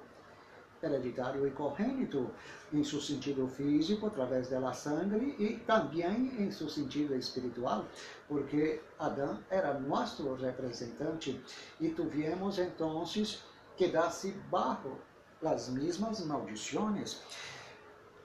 hereditário 0.84 1.46
e 1.46 1.50
congênito, 1.50 2.30
em 2.72 2.84
seu 2.84 3.00
sentido 3.00 3.48
físico, 3.48 4.06
através 4.06 4.48
da 4.48 4.72
sangue, 4.72 5.34
e 5.38 5.56
também 5.66 6.32
em 6.38 6.50
seu 6.50 6.68
sentido 6.68 7.14
espiritual, 7.14 7.84
porque 8.28 8.80
Adão 8.98 9.38
era 9.50 9.78
nosso 9.78 10.34
representante, 10.34 11.40
e 11.80 11.88
tivemos 11.90 12.58
então 12.58 13.04
que 13.76 13.88
dar-se 13.88 14.32
bajo 14.50 14.98
as 15.44 15.68
mesmas 15.68 16.24
maldições. 16.24 17.20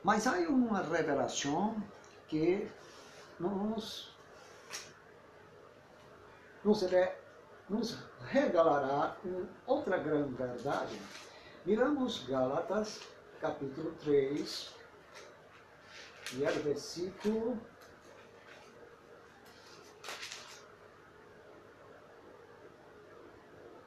Mas 0.03 0.25
há 0.25 0.37
uma 0.49 0.81
revelação 0.81 1.81
que 2.27 2.69
nos, 3.39 4.15
nos, 6.63 6.85
nos 7.69 7.97
regalará 8.29 9.17
outra 9.65 9.97
grande 9.97 10.33
verdade. 10.33 10.99
Miramos 11.69 12.25
Gálatas, 12.27 12.99
capítulo 13.39 13.91
3, 14.03 14.73
e 16.33 16.43
é 16.43 16.49
o 16.49 16.63
versículo 16.63 17.59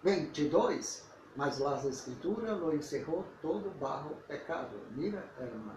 vinte 0.01 0.42
e 0.42 0.49
dois, 0.49 1.09
mas 1.35 1.59
lá 1.59 1.75
a 1.75 1.88
escritura 1.88 2.55
lo 2.55 2.73
encerrou 2.73 3.27
todo 3.42 3.68
barro 3.81 4.14
pecado. 4.29 4.79
Mira, 4.92 5.29
irmã. 5.40 5.75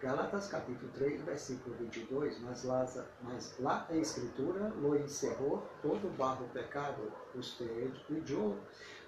Galatas 0.00 0.48
capítulo 0.48 0.90
3, 0.92 1.22
versículo 1.22 1.76
22, 1.76 2.40
mas 2.40 2.64
lá, 2.64 2.84
mas 3.22 3.54
lá 3.60 3.86
a 3.88 3.96
Escritura 3.96 4.68
lo 4.70 4.96
encerrou 4.96 5.66
todo 5.80 6.14
barro 6.18 6.48
pecado, 6.48 7.12
usted 7.34 7.92
e 8.10 8.32
eu. 8.32 8.58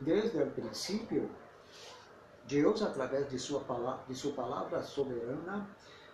Desde 0.00 0.40
o 0.40 0.50
princípio, 0.52 1.28
Deus, 2.48 2.80
através 2.82 3.28
de 3.28 3.38
sua 3.38 3.60
palavra, 3.60 4.02
de 4.08 4.14
sua 4.14 4.32
palavra 4.32 4.82
soberana, 4.82 5.68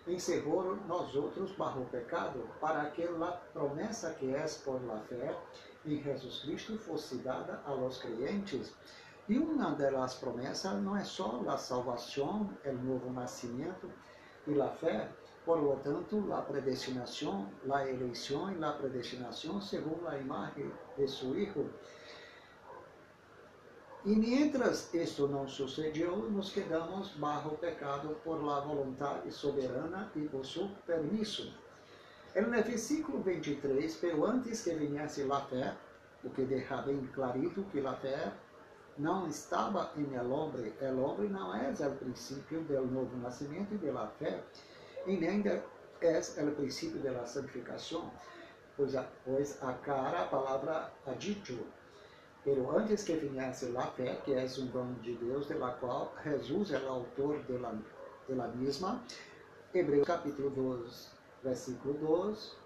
encerrou 0.06 0.76
nós 0.88 1.14
outros 1.14 1.52
barro 1.52 1.86
pecado, 1.86 2.40
para 2.60 2.90
que 2.90 3.04
a 3.04 3.30
promessa 3.52 4.10
que 4.14 4.34
é 4.34 4.44
por 4.64 4.84
la 4.84 4.98
fé 5.08 5.34
em 5.86 6.02
Jesus 6.02 6.40
Cristo 6.40 6.76
fosse 6.78 7.18
dada 7.18 7.62
a 7.64 7.72
los 7.72 7.98
crentes. 7.98 8.74
E 9.28 9.38
uma 9.38 9.70
das 9.70 10.14
promessas 10.16 10.82
não 10.82 10.96
é 10.96 11.04
só 11.04 11.40
a 11.48 11.56
salvação, 11.56 12.50
o 12.66 12.72
novo 12.72 13.10
nascimento, 13.12 13.88
y 14.46 14.54
la 14.54 14.68
fe. 14.68 15.08
Por 15.44 15.62
lo 15.62 15.74
tanto, 15.74 16.22
la 16.26 16.46
predestinación, 16.46 17.50
la 17.66 17.86
elección 17.86 18.52
y 18.52 18.58
la 18.58 18.78
predestinación 18.78 19.60
según 19.60 20.02
la 20.02 20.18
imagen 20.18 20.72
de 20.96 21.06
su 21.06 21.36
Hijo. 21.38 21.66
E 24.06 24.14
mientras 24.14 24.94
esto 24.94 25.26
não 25.26 25.48
sucedió, 25.48 26.14
nos 26.14 26.52
quedamos 26.52 27.16
bajo 27.16 27.56
pecado 27.56 28.14
por 28.22 28.44
la 28.44 28.60
voluntad 28.60 29.24
soberana 29.30 30.12
e 30.14 30.28
por 30.28 30.44
su 30.44 30.68
permiso. 30.86 31.44
En 32.34 32.52
el 32.52 32.62
versículo 32.62 33.22
23, 33.22 33.96
pero 34.02 34.26
antes 34.26 34.62
que 34.62 34.74
viniese 34.74 35.24
la 35.24 35.40
fé, 35.46 35.72
o 36.22 36.28
que 36.28 36.44
deixa 36.44 36.82
bem 36.82 37.00
clarito 37.14 37.64
que 37.72 37.80
la 37.80 37.94
fé 37.94 38.30
não 38.98 39.26
estava 39.26 39.90
em 39.96 40.14
el 40.14 40.30
hombre. 40.30 40.74
El 40.82 40.98
hombre 40.98 41.28
não 41.28 41.54
é 41.54 41.70
o 41.70 41.96
princípio 41.96 42.60
do 42.62 42.84
novo 42.84 43.16
nascimento 43.16 43.72
e 43.74 43.78
da 43.78 44.06
fé, 44.18 44.42
e 45.06 45.16
nem 45.16 45.42
é 45.48 45.62
o 46.42 46.52
princípio 46.52 47.00
da 47.00 47.24
santificação, 47.24 48.12
pois, 48.76 48.94
a, 48.94 49.06
pois 49.24 49.62
a 49.62 49.72
cara 49.72 50.24
a 50.24 50.26
palavra 50.26 50.92
ha 51.06 51.12
dicho, 51.12 51.58
pero 52.44 52.76
antes 52.76 53.04
que 53.04 53.16
viesse 53.16 53.66
la 53.70 53.86
fé, 53.86 54.20
que 54.24 54.34
é 54.34 54.46
um 54.58 54.66
dom 54.66 54.92
de 55.02 55.14
Deus, 55.14 55.48
de 55.48 55.54
la 55.54 55.72
qual 55.72 56.12
Jesus 56.22 56.72
é 56.72 56.78
o 56.78 56.88
autor 56.88 57.42
de 57.44 57.56
la, 57.56 57.74
de 58.28 58.34
la 58.34 58.48
misma, 58.48 59.02
Hebreus 59.72 60.06
capítulo 60.06 60.50
2, 60.50 61.10
versículo 61.42 61.94
2, 61.94 62.64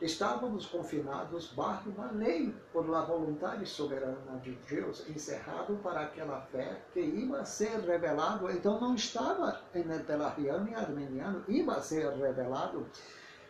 Estávamos 0.00 0.66
confinados 0.66 1.52
bajo 1.54 1.88
uma 1.90 2.10
lei 2.10 2.52
por 2.72 2.88
la 2.88 3.02
vontade 3.02 3.64
soberana 3.64 4.38
de 4.42 4.52
Deus, 4.68 5.08
encerrado 5.08 5.76
para 5.82 6.00
aquela 6.02 6.40
fé 6.52 6.82
que 6.92 7.00
ia 7.00 7.44
ser 7.44 7.78
revelado. 7.80 8.50
Então 8.50 8.80
não 8.80 8.96
estava 8.96 9.62
em 9.74 9.84
Telariano 10.00 10.68
e 10.68 10.74
Armeniano, 10.74 11.44
ia 11.48 11.80
ser 11.80 12.10
revelado, 12.10 12.86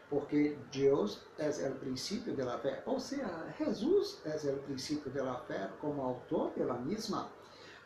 porque 0.09 0.57
Deus 0.73 1.23
é 1.39 1.69
o 1.69 1.75
princípio 1.75 2.35
da 2.35 2.59
fé. 2.59 2.83
Ou 2.87 3.01
seja, 3.01 3.47
Jesus 3.59 4.21
é 4.25 4.53
o 4.53 4.59
princípio 4.59 5.11
da 5.11 5.37
fé 5.41 5.71
como 5.81 6.03
autor 6.03 6.53
da 6.57 6.75
mesma. 6.75 7.31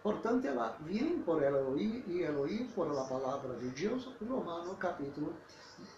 Portanto, 0.03 0.47
ela 0.47 0.77
vem 0.81 1.21
por 1.23 1.43
Elohim 1.43 2.05
e 2.07 2.23
Elohim 2.23 2.69
por 2.69 2.93
la 2.93 3.05
palavra 3.05 3.55
de 3.57 3.69
Deus, 3.71 4.09
Romano 4.27 4.77
capítulo 4.77 5.35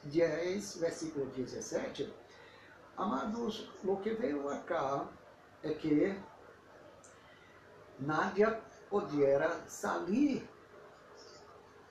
10, 0.05 0.79
versículo 0.79 1.27
17 1.27 2.13
Amados, 2.97 3.67
o 3.83 3.97
que 3.97 4.11
veio 4.11 4.47
acá 4.51 5.09
é 5.63 5.73
que 5.73 6.15
Nádia 7.99 8.61
pudiera 8.91 9.59
sair 9.67 10.47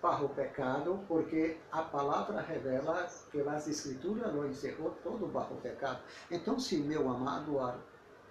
para 0.02 0.24
o 0.24 0.30
pecado, 0.30 1.00
porque 1.08 1.58
a 1.72 1.82
palavra 1.82 2.42
revela 2.42 3.08
que 3.32 3.42
as 3.42 3.68
escrituras 3.68 4.34
lo 4.34 4.48
encerrou 4.48 4.96
todo 5.04 5.26
o 5.26 5.62
pecado. 5.62 6.00
Então, 6.32 6.58
se 6.60 6.78
meu 6.78 7.10
amado 7.10 7.60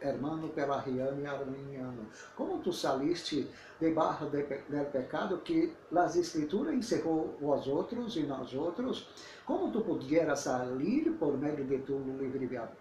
hermano 0.01 0.49
Pelariano 0.51 1.21
e 1.21 1.27
Arminiano, 1.27 2.07
como 2.37 2.59
tu 2.59 2.73
saliste 2.73 3.51
debaixo 3.81 4.27
do 4.27 4.91
pecado 4.93 5.39
que 5.39 5.75
as 5.95 6.17
escrituras 6.17 6.75
encerrou 6.75 7.37
os 7.41 7.67
outros 7.67 8.17
e 8.17 8.23
nós 8.23 8.55
outros, 8.55 9.09
como 9.45 9.71
tu 9.73 9.81
pudieras 9.81 10.41
sair 10.41 11.11
por 11.19 11.37
meio 11.37 11.65
de 11.65 11.79
tu 11.79 11.99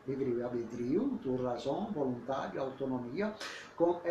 livre-arbítrio, 0.05 1.19
tu 1.23 1.35
razão, 1.37 1.91
vontade, 1.91 2.57
autonomia, 2.57 3.33
com 3.75 3.91
o 3.91 4.01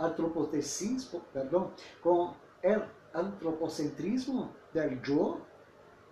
antropocentrismo, 0.00 1.22
perdão, 1.32 1.70
com 2.02 2.24
o 2.26 2.34
antropocentrismo 3.14 4.50
del 4.72 5.00
yo? 5.02 5.40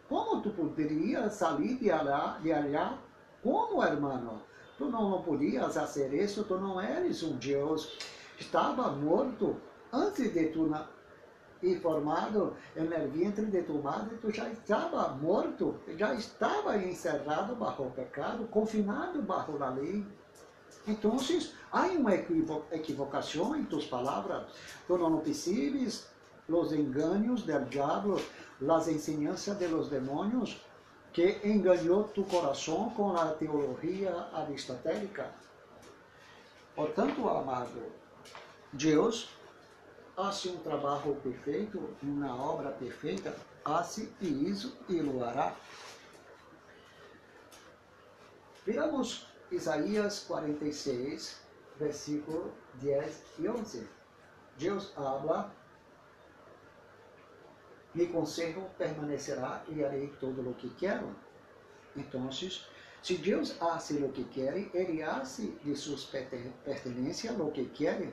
Como 0.09 0.41
tu 0.41 0.51
poderias 0.51 1.35
sair 1.35 1.79
de 1.79 1.91
allá, 1.91 2.39
de 2.43 2.53
allá 2.53 2.99
como, 3.43 3.83
hermano? 3.83 4.43
Tu 4.79 4.89
não, 4.91 5.23
podias 5.23 5.75
fazer 5.75 6.13
isso, 6.13 6.45
tu 6.45 6.59
não 6.59 6.81
eres 6.81 7.23
um 7.23 7.37
Deus. 7.37 7.97
Estava 8.39 8.91
morto 8.93 9.57
antes 9.93 10.33
de 10.33 10.49
tu 10.49 10.67
na, 10.67 10.87
ir 11.63 11.81
formado 11.81 12.55
no 12.77 13.11
ventre 13.11 13.47
de 13.47 13.63
tu 13.63 13.75
madre, 13.75 14.17
tu 14.19 14.31
já 14.31 14.49
estava 14.51 15.09
morto, 15.15 15.81
já 15.97 16.15
estava 16.15 16.77
encerrado 16.77 17.57
bajo 17.57 17.85
o 17.85 17.91
pecado, 17.91 18.47
confinado 18.49 19.23
bajo 19.23 19.63
a 19.63 19.71
lei. 19.71 20.05
Então, 20.87 21.17
há 21.73 21.83
uma 21.87 22.15
equivocação 22.15 23.57
em 23.57 23.65
tuas 23.65 23.87
palavras. 23.87 24.47
Tu 24.87 24.97
não 24.99 25.19
percebes 25.19 26.09
os 26.49 26.73
enganos 26.73 27.43
do 27.43 27.65
diabo, 27.65 28.21
as 28.69 28.89
ensinanças 28.89 29.59
de 29.59 29.67
los 29.67 29.89
demônios, 29.89 30.61
que 31.13 31.41
enganou 31.45 32.05
tu 32.05 32.25
coração 32.25 32.91
com 32.91 33.17
a 33.17 33.29
teologia 33.29 34.13
aristotélica. 34.33 35.31
Portanto, 36.75 37.27
amado, 37.29 37.83
Deus 38.73 39.31
hace 40.17 40.49
um 40.49 40.59
trabalho 40.59 41.17
perfeito, 41.23 41.97
uma 42.03 42.35
obra 42.35 42.71
perfeita, 42.71 43.35
hace 43.65 44.13
e 44.21 44.51
isso 44.51 44.77
e 44.89 45.01
lo 45.01 45.25
hará. 45.25 45.55
Viramos 48.65 49.27
Isaías 49.51 50.21
46, 50.21 51.41
versículo 51.79 52.53
10 52.75 53.23
e 53.39 53.49
11. 53.49 53.89
Deus 54.59 54.93
habla 54.97 55.53
mi 57.97 58.07
consejo 58.09 58.61
permanecerá 58.77 59.65
e 59.69 59.83
harei 59.83 60.09
todo 60.21 60.43
o 60.49 60.55
que 60.55 60.69
quero. 60.75 61.17
Então, 61.97 62.31
se 62.31 63.17
Deus 63.17 63.57
hace 63.61 63.95
o 63.95 64.13
que 64.13 64.25
quer, 64.25 64.69
Ele 64.75 65.03
hace 65.03 65.59
de 65.65 65.75
suas 65.75 66.05
pertenências 66.05 67.41
o 67.41 67.51
que 67.51 67.65
quer. 67.71 68.13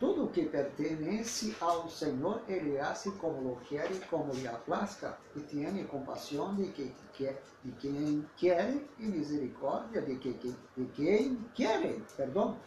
Tudo 0.00 0.24
o 0.24 0.28
que 0.28 0.44
pertence 0.46 1.56
ao 1.60 1.88
Senhor, 1.88 2.42
Ele 2.48 2.76
hace 2.78 3.12
como 3.12 3.40
lo 3.40 3.56
quer, 3.68 3.88
como 4.08 4.34
lhe 4.34 4.48
aplazca, 4.48 5.16
e 5.36 5.40
tem 5.40 5.86
compaixão 5.86 6.54
de, 6.56 6.66
que, 6.72 6.92
de 7.64 7.72
quem 7.78 8.28
quer 8.36 8.74
e 8.98 9.06
misericórdia 9.06 10.02
de, 10.02 10.16
que, 10.16 10.32
de 10.76 10.84
quem 10.92 11.36
quer. 11.54 12.00
Perdão. 12.16 12.58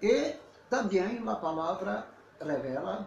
E 0.00 0.36
também 0.70 1.20
a 1.28 1.34
palavra 1.34 2.06
revela 2.40 3.06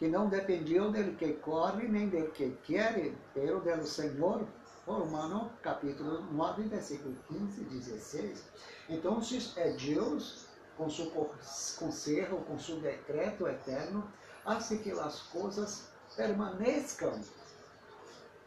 que 0.00 0.08
não 0.08 0.30
dependiam 0.30 0.90
del 0.90 1.14
que 1.14 1.34
corre 1.34 1.86
nem 1.86 2.08
del 2.08 2.30
que 2.30 2.56
quer, 2.64 3.14
pero 3.34 3.60
del 3.60 3.84
Senhor. 3.84 4.46
Romano 4.86 5.52
capítulo 5.62 6.22
9, 6.32 6.62
versículo 6.62 7.14
15 7.28 7.60
e 7.60 7.64
16. 7.64 8.44
Então, 8.88 9.20
é 9.56 9.70
Deus, 9.72 10.46
com 10.76 10.88
seu 10.88 11.10
conselho, 11.78 12.38
com 12.38 12.58
seu 12.58 12.80
decreto 12.80 13.46
eterno, 13.46 14.10
hace 14.44 14.78
que 14.78 14.90
as 14.90 15.20
coisas 15.24 15.90
permaneçam, 16.16 17.20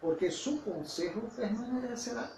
porque 0.02 0.32
seu 0.32 0.58
conselho 0.58 1.22
permanecerá, 1.36 2.32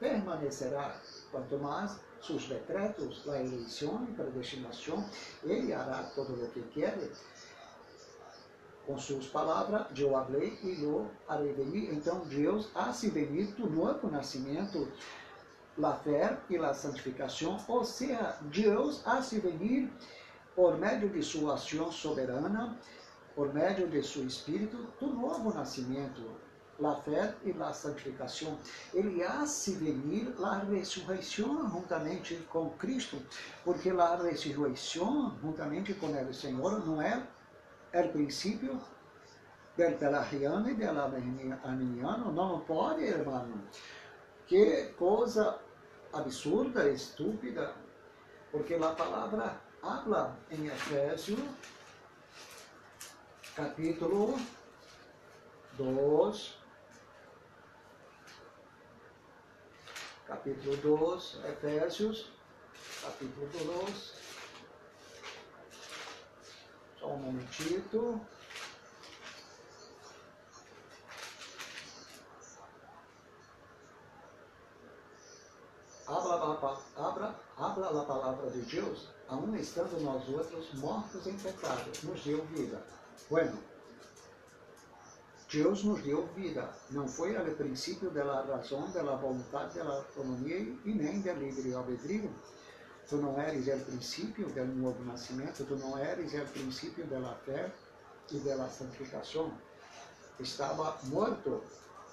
permanecerá. 0.00 0.98
Quanto 1.30 1.58
mais 1.58 2.00
seus 2.22 2.48
decretos, 2.48 3.28
a 3.28 3.38
eleição 3.38 4.02
e 4.08 4.14
predestinação, 4.14 5.08
ele 5.44 5.72
hará 5.74 6.04
todo 6.14 6.32
o 6.32 6.50
que 6.50 6.62
quer 6.62 6.96
com 8.90 8.98
suas 8.98 9.26
palavras, 9.26 9.86
eu 9.96 10.10
falei 10.10 10.58
e 10.64 10.82
eu 10.82 11.08
harei 11.28 11.52
venir. 11.52 11.94
Então, 11.94 12.26
Deus 12.26 12.70
hace 12.74 13.08
venir 13.08 13.54
tu 13.54 13.70
novo 13.70 14.10
nascimento, 14.10 14.88
la 15.78 15.94
fé 15.94 16.36
e 16.50 16.58
la 16.58 16.74
santificação, 16.74 17.56
ou 17.68 17.84
seja, 17.84 18.36
Deus 18.42 19.06
hace 19.06 19.38
venir 19.38 19.92
por 20.56 20.76
meio 20.76 21.08
de 21.08 21.22
sua 21.22 21.54
ação 21.54 21.92
soberana, 21.92 22.76
por 23.36 23.54
meio 23.54 23.86
de 23.86 24.02
seu 24.02 24.26
Espírito, 24.26 24.76
tu 24.98 25.06
novo 25.06 25.54
nascimento, 25.54 26.22
la 26.80 26.96
fé 26.96 27.32
e 27.44 27.52
la 27.52 27.72
santificação. 27.72 28.58
Ele 28.92 29.22
hace 29.22 29.74
venir 29.74 30.34
la 30.36 30.58
ressurreição 30.64 31.70
juntamente 31.70 32.34
com 32.50 32.70
Cristo, 32.70 33.22
porque 33.64 33.92
la 33.92 34.16
ressurreição 34.16 35.38
juntamente 35.40 35.94
com 35.94 36.08
o 36.08 36.34
Senhor 36.34 36.84
não 36.84 37.00
é 37.00 37.24
el 37.92 38.10
principio 38.10 38.80
del 39.76 39.94
pelagiano 39.94 40.68
y 40.68 40.74
del 40.74 40.98
arminiano. 40.98 42.32
No 42.32 42.64
pode, 42.66 43.08
hermano. 43.08 43.62
Que 44.46 44.94
coisa 44.98 45.58
absurda, 46.12 46.88
estúpida, 46.88 47.72
porque 48.50 48.74
a 48.74 48.94
palavra 48.94 49.60
habla 49.82 50.36
em 50.50 50.66
Efésio, 50.66 51.36
capítulo 53.54 54.34
2, 55.78 56.58
capítulo 60.26 60.76
2, 60.76 61.40
Efésios, 61.44 62.32
capítulo 63.02 63.48
2, 63.82 64.19
só 67.00 67.14
um 67.14 67.16
momentito. 67.16 68.20
Habla, 76.06 76.78
abra, 76.96 77.40
habla 77.56 78.02
a 78.02 78.04
palavra 78.04 78.50
de 78.50 78.62
Deus, 78.62 79.08
aún 79.28 79.54
estando 79.56 80.00
nós 80.00 80.28
outros 80.28 80.74
mortos 80.74 81.26
em 81.26 81.36
pecado, 81.38 81.90
nos 82.02 82.24
deu 82.24 82.44
vida. 82.46 82.84
Bueno, 83.30 83.56
Deus 85.50 85.84
nos 85.84 86.02
deu 86.02 86.26
vida. 86.34 86.68
Não 86.90 87.06
foi 87.06 87.36
ao 87.36 87.44
princípio 87.54 88.10
da 88.10 88.42
razão, 88.42 88.90
da 88.90 89.02
vontade, 89.16 89.78
da 89.78 89.84
autonomia 89.84 90.58
e 90.84 90.92
nem 90.92 91.20
da 91.22 91.32
livre 91.32 91.72
albedrío 91.72 92.34
Tu 93.08 93.16
não 93.16 93.40
eres 93.40 93.66
o 93.66 93.84
princípio 93.84 94.46
do 94.48 94.64
novo 94.66 95.02
nascimento, 95.04 95.64
tu 95.64 95.76
não 95.76 95.98
eres 95.98 96.32
o 96.34 96.44
princípio 96.52 97.04
da 97.06 97.34
fé 97.44 97.72
e 98.30 98.38
da 98.38 98.68
santificação. 98.68 99.52
Estava 100.38 100.96
morto 101.04 101.62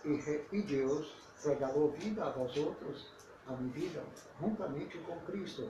e, 0.04 0.62
Deus 0.62 1.13
regalou 1.43 1.91
vida 1.91 2.26
a 2.26 2.30
vós 2.32 2.56
outros, 2.58 3.06
a 3.47 3.52
minha 3.54 3.71
vida, 3.71 4.04
juntamente 4.41 4.97
com 5.00 5.19
Cristo. 5.21 5.69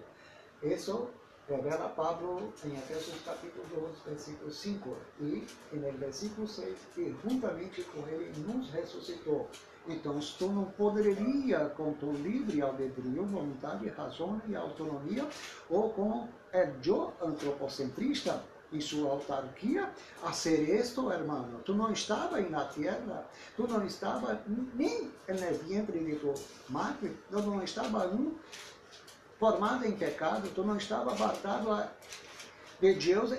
Isso 0.64 1.10
revela 1.48 1.90
Pablo 1.90 2.54
em 2.64 2.74
Efésios 2.74 3.22
capítulo 3.24 3.66
2, 3.74 4.00
versículo 4.06 4.52
5. 4.52 4.98
E 5.22 5.48
no 5.74 5.92
versículo 5.94 6.48
6, 6.48 6.78
e 6.98 7.16
juntamente 7.24 7.84
com 7.84 8.08
ele 8.08 8.32
nos 8.40 8.70
ressuscitou 8.72 9.50
então, 9.88 10.20
tu 10.38 10.48
não 10.48 10.66
poderia, 10.66 11.66
com 11.76 11.94
tu 11.94 12.12
livre 12.12 12.62
albedrio, 12.62 13.26
vontade, 13.26 13.88
razão 13.90 14.42
e 14.48 14.56
autonomia, 14.56 15.28
ou 15.70 15.90
com 15.90 16.10
o 16.12 16.30
eu 16.84 17.14
antropocentrista 17.22 18.42
e 18.72 18.82
sua 18.82 19.12
autarquia, 19.12 19.90
a 20.24 20.32
ser 20.34 20.78
isto, 20.78 21.12
hermano. 21.12 21.60
Tu 21.64 21.74
não 21.74 21.92
estava 21.92 22.40
na 22.42 22.66
terra, 22.66 23.26
tu 23.56 23.68
não 23.68 23.86
estava 23.86 24.42
nem 24.74 25.10
no 25.28 25.58
vientre 25.64 26.00
de 26.00 26.16
tu 26.16 26.34
madre, 26.70 27.18
tu 27.30 27.42
não 27.42 27.64
estava 27.64 28.12
formado 29.40 29.86
em 29.86 29.94
pecado, 29.94 30.50
tu 30.54 30.64
não 30.64 30.78
estava 30.78 31.14
batado 31.16 31.72
de 32.80 32.94
Deus 32.94 33.32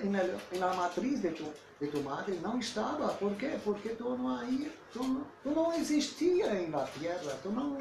na 0.58 0.74
matriz 0.74 1.20
de 1.20 1.30
tu 1.30 1.52
de 1.80 1.86
tu 1.86 2.00
madre 2.00 2.38
não 2.42 2.58
estava. 2.58 3.08
Por 3.14 3.34
quê? 3.36 3.58
Porque 3.62 3.90
tu 3.90 4.16
não, 4.16 4.36
aí, 4.36 4.72
tu, 4.92 5.24
tu 5.42 5.50
não 5.50 5.72
existia 5.72 6.52
na 6.68 6.84
terra, 6.84 7.38
tu 7.42 7.50
não 7.50 7.80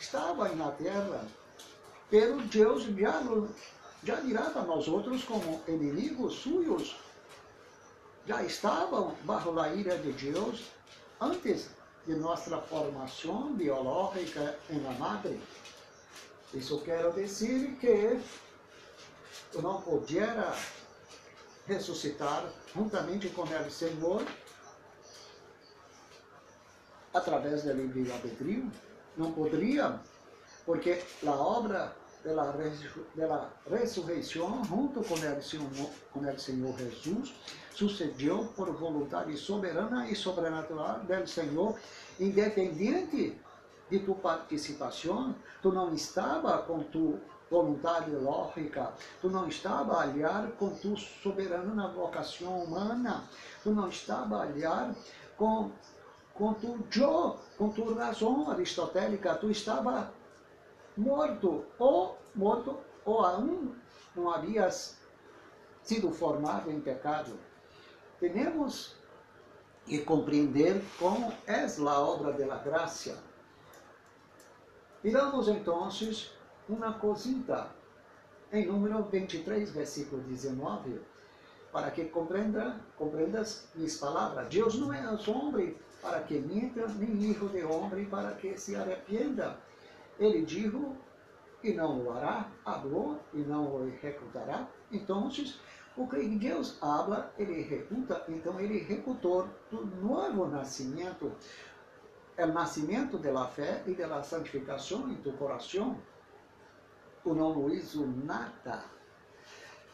estava 0.00 0.48
na 0.50 0.70
terra. 0.72 1.24
Pero 2.10 2.40
Deus 2.42 2.84
já, 2.84 3.22
já 4.02 4.20
mirava 4.20 4.62
nós 4.62 4.88
outros 4.88 5.24
como 5.24 5.62
inimigos 5.68 6.34
suyos. 6.34 6.96
Já 8.26 8.42
estavam 8.42 9.14
bajo 9.22 9.58
a 9.58 9.72
ira 9.72 9.96
de 9.98 10.12
Deus 10.12 10.64
antes 11.20 11.70
de 12.06 12.14
nossa 12.16 12.58
formação 12.62 13.52
biológica 13.52 14.58
na 14.70 14.90
madre. 14.92 15.40
Isso 16.52 16.80
quero 16.80 17.12
dizer 17.12 17.76
que 17.80 18.20
eu 19.54 19.62
não 19.62 19.80
podia 19.82 20.54
ressuscitar 21.66 22.44
juntamente 22.74 23.28
com 23.30 23.42
o 23.42 23.70
Senhor 23.70 24.24
através 27.12 27.62
do 27.62 27.72
livre 27.72 28.10
albedrío. 28.12 28.70
Não 29.16 29.32
poderia, 29.32 29.98
porque 30.64 31.02
a 31.26 31.30
obra 31.30 31.96
da 33.14 33.50
ressurreição 33.70 34.64
junto 34.64 35.02
com 35.04 35.14
o, 35.14 35.42
Senhor, 35.42 35.90
com 36.12 36.20
o 36.20 36.38
Senhor 36.38 36.76
Jesus 36.78 37.34
sucedeu 37.72 38.46
por 38.56 38.72
vontade 38.72 39.36
soberana 39.36 40.08
e 40.08 40.16
sobrenatural 40.16 41.00
do 41.00 41.26
Senhor, 41.28 41.78
independente 42.18 43.38
de 43.90 44.00
tua 44.00 44.16
participação, 44.16 45.34
tu 45.62 45.72
não 45.72 45.94
estava 45.94 46.58
com 46.58 46.82
tu 46.84 47.18
vontade 47.50 48.10
lógica, 48.10 48.92
tu 49.20 49.30
não 49.30 49.46
estava 49.46 49.94
a 49.94 50.02
aliar 50.02 50.50
com 50.58 50.70
tu 50.70 50.96
soberana 50.96 51.88
vocação 51.88 52.64
humana, 52.64 53.24
tu 53.62 53.70
não 53.70 53.88
estava 53.88 54.38
a 54.38 54.42
aliar 54.42 54.94
com, 55.36 55.70
com 56.34 56.54
tu 56.54 56.78
eu, 57.00 57.36
com 57.56 57.68
tu 57.68 57.94
razão 57.94 58.50
aristotélica, 58.50 59.34
tu 59.36 59.50
estava 59.50 60.12
morto, 60.96 61.64
ou 61.78 62.18
morto, 62.34 62.78
ou 63.04 63.24
aún 63.24 63.74
não 64.16 64.30
havias 64.30 64.96
sido 65.82 66.10
formado 66.10 66.70
em 66.70 66.80
pecado. 66.80 67.38
Temos 68.18 68.96
que 69.84 69.98
compreender 69.98 70.82
como 70.98 71.32
é 71.46 71.64
a 71.64 72.00
obra 72.00 72.32
da 72.32 72.56
graça. 72.56 73.22
Miramos 75.06 75.46
então 75.46 75.88
uma 76.68 76.94
cosita 76.94 77.70
em 78.52 78.66
número 78.66 79.04
23, 79.04 79.70
versículo 79.70 80.20
19, 80.22 81.00
para 81.70 81.92
que 81.92 82.06
compreenda, 82.06 82.80
compreendas 82.98 83.68
minhas 83.76 83.98
palavras. 83.98 84.48
Deus 84.48 84.74
não 84.74 84.92
é 84.92 85.08
homem 85.28 85.76
para 86.02 86.22
que 86.22 86.40
minta, 86.40 86.88
nem 86.88 87.22
hijo 87.22 87.48
de 87.50 87.62
homem 87.62 88.06
para 88.06 88.32
que 88.32 88.58
se 88.58 88.74
arrependa. 88.74 89.56
Ele 90.18 90.44
disse 90.44 90.76
e 91.62 91.72
não 91.72 92.04
o 92.04 92.10
hará, 92.10 92.50
falou 92.64 93.20
e 93.32 93.38
não 93.38 93.76
o 93.76 93.86
executará. 93.86 94.66
Então, 94.90 95.30
o 95.96 96.08
que 96.08 96.28
Deus 96.36 96.78
habla, 96.82 97.32
ele 97.38 97.60
executa, 97.60 98.24
então 98.28 98.58
ele 98.58 98.78
executou 98.78 99.48
do 99.70 99.86
novo 99.86 100.48
nascimento, 100.48 101.30
o 102.44 102.46
nascimento 102.46 103.18
da 103.18 103.46
fé 103.46 103.82
e 103.86 103.94
da 103.94 104.22
santificação 104.22 105.10
em 105.10 105.16
tu 105.16 105.32
coração 105.32 105.98
o 107.24 107.34
não 107.34 107.50
lo 107.52 107.70
hizo 107.74 108.06
nada. 108.06 108.84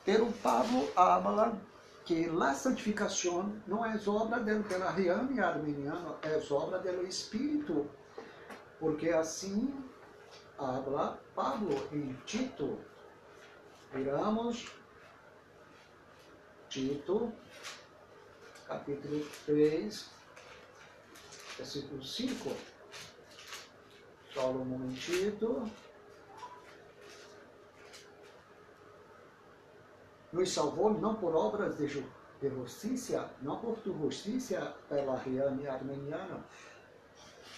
Pero 0.05 0.31
Pablo 0.43 0.91
habla 0.97 1.57
que 2.05 2.29
a 2.29 2.55
santificação 2.55 3.55
não 3.67 3.87
é 3.87 3.99
obra 4.07 4.41
del 4.41 4.63
pelariano 4.65 5.33
e 5.33 5.41
armeniano, 5.41 6.17
é 6.23 6.41
obra 6.53 6.79
do 6.79 7.07
Espírito. 7.07 7.89
Porque 8.79 9.11
assim 9.11 9.73
habla 10.59 11.21
Pablo 11.35 11.89
em 11.93 12.13
Tito. 12.27 12.79
Viramos 13.95 14.73
Tito, 16.69 17.33
capítulo 18.67 19.25
3, 19.47 20.11
versículo 21.63 22.03
5. 22.03 22.51
Só 24.35 24.51
um 24.51 24.65
momentito. 24.65 25.71
nos 30.33 30.51
salvou 30.51 30.95
não 30.95 31.15
por 31.17 31.37
obras 31.37 31.77
de, 31.77 31.87
justiça, 31.87 33.31
não 33.43 33.61
por 33.61 33.77
tu 33.81 33.93
justiça 33.93 34.75
pelariana 34.89 35.61
e 35.61 35.69
armeniana, 35.69 36.43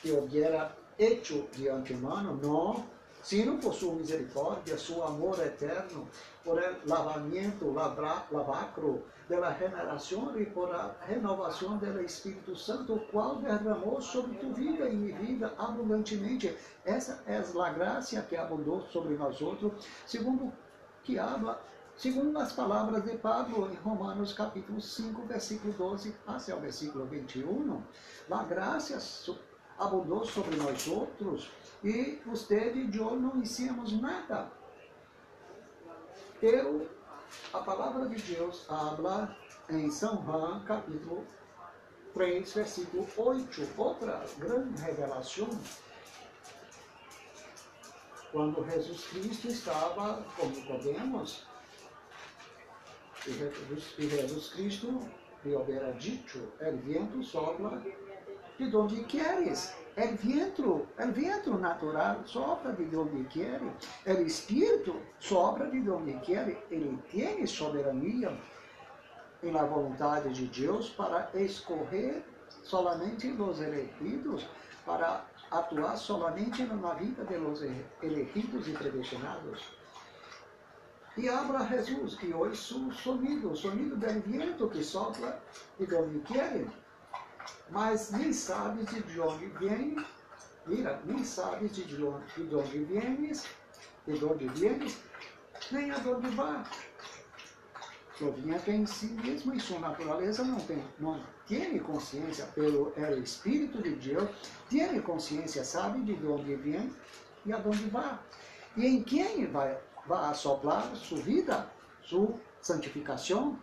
que 0.03 0.11
hubiera 0.11 0.77
hecho 0.99 1.47
de 1.53 1.69
antemano, 1.69 2.37
não, 2.37 2.85
sino 3.25 3.59
por 3.59 3.75
sua 3.75 3.95
misericórdia, 3.95 4.77
seu 4.77 5.03
amor 5.03 5.41
eterno, 5.41 6.07
por 6.45 6.63
el 6.63 6.77
lavamento, 6.85 7.73
lavacro 7.73 9.03
de 9.27 9.37
la 9.37 9.57
e 10.37 10.47
por 10.47 10.75
a 10.75 10.95
renovação 11.09 11.79
do 11.79 12.01
Espírito 12.03 12.55
Santo, 12.55 13.01
qual 13.11 13.37
derramou 13.37 14.01
sobre 14.03 14.37
tu 14.37 14.53
vida 14.53 14.87
e 14.87 14.95
minha 14.95 15.19
vida 15.19 15.55
abundantemente. 15.57 16.55
Essa 16.85 17.23
é 17.27 17.39
a 17.39 17.71
graça 17.71 18.21
que 18.21 18.37
abundou 18.37 18.83
sobre 18.93 19.15
nós 19.15 19.41
outros, 19.41 19.73
segundo 20.07 20.53
que 21.03 21.19
habla 21.19 21.59
Segundo 21.97 22.37
as 22.41 22.53
palavras 22.53 23.05
de 23.05 23.17
Pablo 23.19 23.71
em 23.71 23.77
Romanos 23.77 24.33
capítulo 24.33 24.81
5, 24.81 25.27
versículo 25.27 25.73
12 25.75 26.13
até 26.27 26.53
o 26.53 26.59
versículo 26.59 27.07
21, 27.07 27.81
a 28.29 28.43
graça 28.43 28.99
abundou 29.79 30.25
sobre 30.25 30.57
nós 30.57 30.89
outros 30.89 31.49
e 31.85 32.19
você 32.25 32.73
e 32.73 32.97
eu 32.97 33.15
não 33.15 33.43
hicimos 33.43 33.93
nada. 34.01 34.51
Eu, 36.43 36.89
a 37.53 37.59
palavra 37.59 38.09
de 38.09 38.21
Deus 38.23 38.69
habla 38.71 39.37
em 39.69 39.91
São 39.91 40.25
João 40.25 40.65
capítulo 40.65 41.27
3, 42.15 42.55
versículo 42.55 43.07
8, 43.17 43.69
outra 43.77 44.25
grande 44.39 44.81
revelação 44.81 45.49
quando 48.33 48.69
Jesus 48.69 49.07
Cristo 49.07 49.47
estava, 49.47 50.27
como 50.37 50.67
podemos, 50.67 51.47
e 53.29 54.09
Jesus 54.09 54.49
Cristo 54.49 55.09
lhe 55.45 55.55
houvera 55.55 55.93
dito, 55.93 56.53
el 56.59 56.79
viento 56.79 57.23
sopra 57.23 57.81
de 58.59 58.71
donde 58.71 59.05
queres. 59.05 59.84
El 59.97 60.17
viento, 60.17 60.87
el 60.99 61.13
viento 61.13 61.57
natural 61.57 62.23
sopra 62.25 62.73
de 62.73 62.85
donde 62.87 63.27
quiere. 63.29 63.73
El 64.05 64.27
espírito 64.27 64.97
sopra 65.21 65.67
de 65.67 65.81
donde 65.83 66.19
quiere. 66.21 66.65
Ele 66.69 66.99
tem 67.13 67.47
soberania 67.47 68.37
la 69.43 69.65
vontade 69.65 70.31
de 70.31 70.47
Deus 70.47 70.91
para 70.91 71.31
escorrer 71.35 72.25
solamente 72.63 73.31
os 73.41 73.61
elegidos, 73.61 74.47
para 74.85 75.27
atuar 75.51 75.97
solamente 75.97 76.65
na 76.65 76.95
vida 76.95 77.25
de 77.25 77.39
los 77.39 77.63
elegidos 78.03 78.67
e 78.67 78.73
predestinados. 78.73 79.63
E 81.17 81.29
habla 81.29 81.65
Jesus 81.69 82.17
que 82.17 82.35
hoje 82.35 82.75
o 82.75 82.93
sonido, 82.93 83.53
o 83.53 83.57
sonido 83.57 83.97
del 83.97 84.21
viento 84.23 84.69
que 84.69 84.83
sopra 84.83 85.41
de 85.79 85.95
onde 85.95 86.19
quer, 86.21 86.67
mas 87.71 88.11
nem 88.11 88.33
sabes 88.33 88.87
de 88.91 89.21
onde 89.21 89.47
vem, 89.47 89.97
mira, 90.67 91.01
nem 91.05 91.25
sabes 91.25 91.75
de 91.75 92.05
onde, 92.05 92.25
de 92.37 92.55
onde 92.55 92.85
vienes, 92.85 93.47
de 94.07 94.25
onde 94.25 94.49
vienes, 94.49 94.99
nem 95.71 95.91
a 95.91 95.97
onde 95.97 96.29
vai. 96.31 96.65
Provinha 98.19 98.59
que 98.61 98.71
em 98.71 98.87
si 98.87 99.07
mesmo, 99.07 99.53
em 99.53 99.59
sua 99.59 99.81
natureza, 99.81 100.45
não 100.45 100.61
tem, 100.61 100.85
não 101.01 101.21
tem 101.49 101.79
consciência, 101.81 102.47
pelo 102.55 102.93
é 102.97 103.19
Espírito 103.19 103.83
de 103.83 103.91
Deus, 103.97 104.31
tem 104.71 105.01
consciência, 105.01 105.65
sabe 105.65 106.01
de 106.03 106.27
onde 106.27 106.55
vem 106.55 106.95
e 107.45 107.53
aonde 107.53 107.89
vai. 107.91 108.19
E 108.77 108.87
em 108.87 109.03
quem 109.03 109.47
vai 109.47 109.77
va 110.07 110.31
a 110.31 110.35
soplar 110.35 110.95
su 110.95 111.17
vida, 111.17 111.67
su 112.03 112.39
santificación 112.61 113.59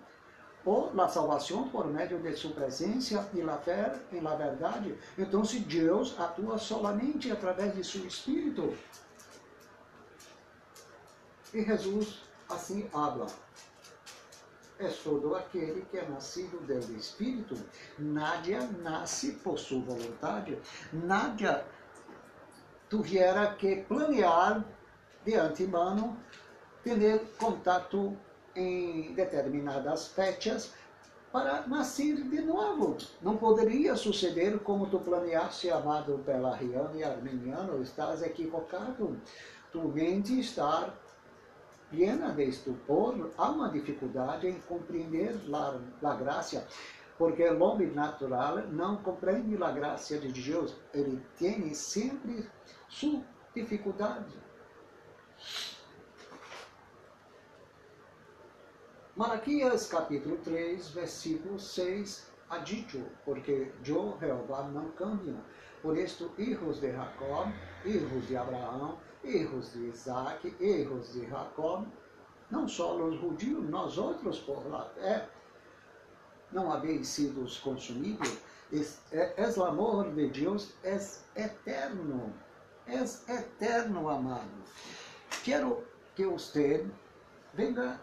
ou 0.65 0.93
la 0.93 1.07
salvação 1.07 1.67
por 1.69 1.87
meio 1.87 2.19
de 2.19 2.35
sua 2.35 2.51
presença 2.51 3.29
e 3.33 3.41
la 3.41 3.57
fé 3.57 3.99
em 4.11 4.21
la. 4.21 4.39
Então, 5.17 5.43
se 5.43 5.59
Deus 5.59 6.19
atua 6.19 6.57
solamente 6.57 7.31
através 7.31 7.75
de 7.75 7.83
seu 7.83 8.05
Espírito, 8.05 8.75
e 11.53 11.63
Jesus 11.63 12.21
assim 12.49 12.89
habla. 12.93 13.27
É 14.79 14.87
todo 14.87 15.35
aquele 15.35 15.81
que 15.85 15.97
é 15.97 16.07
nascido 16.07 16.65
do 16.65 16.95
Espírito. 16.95 17.55
Nádia 17.99 18.61
nasce 18.81 19.33
por 19.33 19.59
sua 19.59 19.81
vontade. 19.81 20.57
Nádia 20.91 21.63
tuviera 22.89 23.53
que 23.53 23.83
planear 23.83 24.65
de 25.23 25.35
antemano 25.35 26.17
ter 26.83 27.19
contato 27.37 28.17
em 28.55 29.13
determinadas 29.13 30.07
fechas 30.07 30.73
para 31.31 31.65
nascer 31.67 32.15
de 32.23 32.41
novo. 32.41 32.97
Não 33.21 33.37
poderia 33.37 33.95
suceder 33.95 34.59
como 34.59 34.87
tu 34.87 34.99
planeaste, 34.99 35.69
amado 35.69 36.21
pelariano 36.25 36.95
e 36.95 37.03
armeniano, 37.03 37.81
estás 37.81 38.21
equivocado. 38.21 39.17
Tu 39.71 39.79
mente 39.79 40.39
está 40.39 40.93
plena 41.89 42.31
de 42.31 42.43
estupor, 42.45 43.31
há 43.37 43.49
uma 43.49 43.69
dificuldade 43.69 44.47
em 44.47 44.59
compreender 44.61 45.35
a 46.03 46.13
graça, 46.15 46.65
porque 47.17 47.43
o 47.43 47.61
homem 47.61 47.91
natural 47.91 48.57
não 48.69 48.97
compreende 48.97 49.61
a 49.61 49.71
graça 49.71 50.17
de 50.17 50.31
Deus, 50.31 50.75
ele 50.93 51.21
tem 51.37 51.73
sempre 51.73 52.49
sua 52.89 53.21
dificuldade. 53.53 54.33
Malaquias 59.13 59.87
capítulo 59.87 60.37
3, 60.37 60.89
versículo 60.91 61.59
6, 61.59 62.31
ha 62.49 62.63
porque 63.25 63.69
yo, 63.83 64.17
Jehová, 64.21 64.63
não 64.69 64.89
cambio. 64.91 65.37
Por 65.81 65.97
isto, 65.97 66.31
hijos 66.37 66.79
de 66.79 66.93
Jacob, 66.93 67.51
hijos 67.83 68.27
de 68.29 68.37
Abraão, 68.37 68.97
hijos 69.21 69.73
de 69.73 69.89
Isaac, 69.89 70.55
hijos 70.61 71.11
de 71.11 71.27
Jacob, 71.27 71.85
não 72.49 72.69
só 72.69 72.95
os 72.95 73.19
judios, 73.19 73.69
nós 73.69 73.97
outros 73.97 74.39
por 74.39 74.65
la 74.69 74.85
fé, 74.85 75.27
não 76.49 76.71
habéis 76.71 77.09
sido 77.09 77.45
consumidos. 77.61 78.37
É, 79.11 79.43
é 79.43 79.49
o 79.57 79.65
amor 79.65 80.09
de 80.13 80.29
Deus 80.29 80.73
é 80.85 80.97
eterno. 81.35 82.33
é 82.87 83.03
eterno, 83.35 84.07
amado. 84.07 84.49
Quero 85.43 85.83
que 86.15 86.25
você 86.25 86.87
venga 87.53 87.99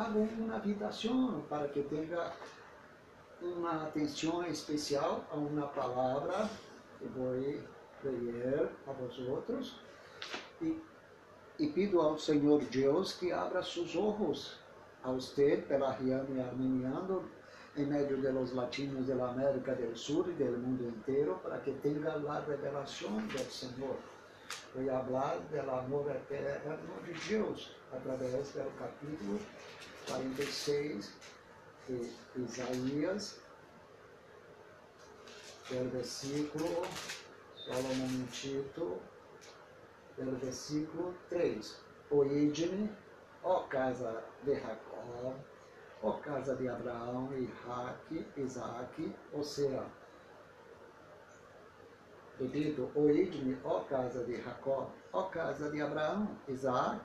escuchar 0.00 0.06
alguma 0.06 0.56
habitação 0.56 1.42
para 1.48 1.68
que 1.68 1.82
tenha 1.82 2.32
uma 3.42 3.84
atenção 3.84 4.46
especial 4.46 5.24
a 5.30 5.36
uma 5.36 5.66
palavra 5.68 6.48
que 6.98 7.06
vou 7.08 7.32
ler 7.32 8.68
a 8.86 8.92
vosotros 8.92 9.76
e, 10.60 10.80
e 11.58 11.66
pido 11.68 12.00
ao 12.00 12.18
Senhor 12.18 12.62
Deus 12.64 13.12
que 13.12 13.32
abra 13.32 13.62
seus 13.62 13.94
olhos 13.94 14.58
a 15.02 15.10
você 15.10 15.64
pela 15.68 15.92
Riane 15.92 16.40
Arminiano 16.40 17.24
em 17.76 17.86
meio 17.86 18.20
de 18.20 18.30
los 18.30 18.52
latinos 18.52 19.06
da 19.06 19.28
América 19.28 19.74
do 19.74 19.96
Sul 19.96 20.26
e 20.28 20.32
do 20.32 20.58
mundo 20.58 20.84
inteiro 20.84 21.38
para 21.42 21.58
que 21.58 21.72
tenha 21.74 22.10
a 22.10 22.40
revelação 22.40 23.16
do 23.18 23.38
Senhor. 23.50 23.96
Vou 24.74 24.84
falar 24.84 25.38
do 25.38 25.70
amor 25.70 26.10
eterno 26.10 26.78
de 27.04 27.28
Deus 27.28 27.70
através 27.92 28.52
do 28.52 28.78
capítulo 28.78 29.38
46 30.06 31.12
de 31.88 32.12
Isaías, 32.36 33.40
do 35.68 35.90
versículo, 35.90 36.82
só 37.54 37.72
um 37.72 37.94
momentito, 37.94 39.00
do 40.16 40.36
versículo 40.38 41.14
3. 41.28 41.80
Oide-me, 42.10 42.90
ó 43.42 43.62
casa 43.68 44.24
de 44.42 44.54
Jacó, 44.58 45.34
ó 46.02 46.12
casa 46.14 46.56
de 46.56 46.68
Abraão, 46.68 47.30
Isaac, 47.38 48.26
Isaac, 48.36 49.16
ou 49.32 49.44
seja, 49.44 49.86
repito, 52.38 52.90
oide-me, 52.94 53.58
ó 53.64 53.80
casa 53.80 54.24
de 54.24 54.42
Jacó, 54.42 54.90
ó 55.12 55.24
casa 55.24 55.70
de 55.70 55.80
Abraão, 55.80 56.36
Isaac, 56.48 57.04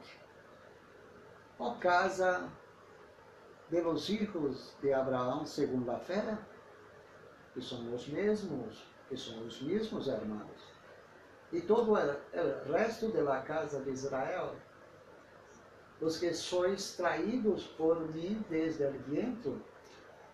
ó 1.59 1.75
casa 1.75 2.51
de 3.69 3.81
los 3.81 4.09
hijos 4.09 4.73
de 4.81 4.93
Abraão 4.93 5.45
segundo 5.45 5.91
a 5.91 5.99
fé, 5.99 6.37
que 7.53 7.61
são 7.61 7.93
os 7.93 8.07
mesmos, 8.07 8.83
que 9.09 9.17
são 9.17 9.45
os 9.45 9.61
mesmos 9.61 10.07
hermanos. 10.07 10.75
E 11.51 11.61
todo 11.61 11.93
o 11.93 12.71
resto 12.71 13.09
da 13.09 13.41
casa 13.41 13.79
de 13.81 13.91
Israel, 13.91 14.55
os 16.01 16.17
que 16.17 16.33
sois 16.33 16.95
traídos 16.95 17.63
por 17.77 17.99
mim 18.13 18.43
desde 18.49 18.83
o 18.85 18.91
viento, 19.07 19.61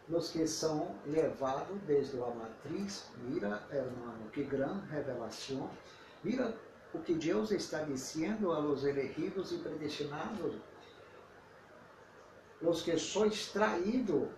nos 0.10 0.32
que 0.32 0.48
são 0.48 0.96
levados 1.06 1.80
desde 1.86 2.20
a 2.22 2.28
matriz. 2.28 3.10
Mira, 3.18 3.62
hermano, 3.72 4.30
que 4.34 4.44
grande 4.44 4.88
revelação. 4.90 5.70
Mira 6.24 6.54
o 6.94 7.00
que 7.00 7.14
Deus 7.14 7.52
está 7.52 7.84
dizendo 7.84 8.52
a 8.52 8.60
los 8.60 8.84
elegidos 8.84 9.52
e 9.52 9.58
predestinados. 9.60 10.56
Os 12.62 12.82
que 12.82 12.98
sois 12.98 13.48
traídos, 13.48 14.30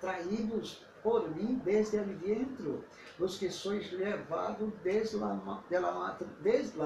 traídos 0.00 0.84
por 1.02 1.28
mim 1.34 1.60
desde 1.64 1.98
o 1.98 2.04
ventre, 2.04 2.84
os 3.18 3.38
que 3.38 3.50
sois 3.50 3.90
levados 3.92 4.72
desde 4.82 5.22
a, 5.22 6.20
desde 6.40 6.80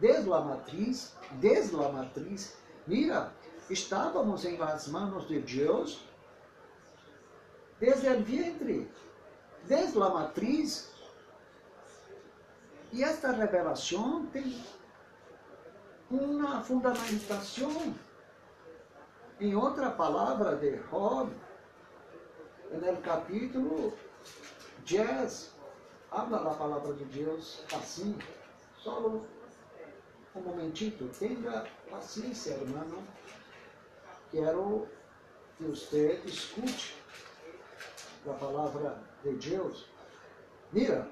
desde 0.00 0.30
matriz, 0.40 1.14
desde 1.32 1.76
a 1.76 1.88
matriz. 1.88 2.56
Mira, 2.86 3.32
estávamos 3.68 4.44
em 4.44 4.56
las 4.56 4.88
manos 4.88 5.26
de 5.26 5.40
Deus 5.40 6.06
desde 7.80 8.08
o 8.08 8.22
vientre, 8.22 8.90
desde 9.64 10.00
a 10.00 10.08
matriz. 10.08 10.90
E 12.92 13.02
esta 13.02 13.32
revelação 13.32 14.26
tem 14.26 14.64
uma 16.10 16.62
fundamentação 16.62 17.94
em 19.40 19.54
outra 19.54 19.90
palavra 19.90 20.56
de 20.56 20.76
Job, 20.90 21.30
no 22.70 22.96
capítulo 23.02 23.92
10, 24.88 25.54
habla 26.10 26.38
a 26.38 26.54
palavra 26.54 26.94
de 26.94 27.04
Deus 27.04 27.64
assim, 27.74 28.16
só 28.78 28.98
um 30.34 30.40
momentito, 30.40 31.08
tenha 31.18 31.66
paciência, 31.90 32.54
irmão. 32.54 33.02
Quero 34.30 34.88
que 35.56 35.64
você 35.64 36.20
escute 36.24 36.96
da 38.24 38.34
palavra 38.34 39.02
de 39.22 39.32
Deus. 39.32 39.88
Mira, 40.72 41.08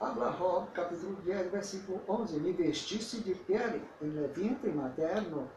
Abraão, 0.00 0.66
capítulo 0.74 1.16
10, 1.22 1.50
versículo 1.50 2.00
11, 2.08 2.40
me 2.40 2.52
vestisse 2.52 3.20
de 3.20 3.34
pele 3.34 3.82
em 4.00 4.10
ventre 4.28 4.70
materno, 4.70 5.50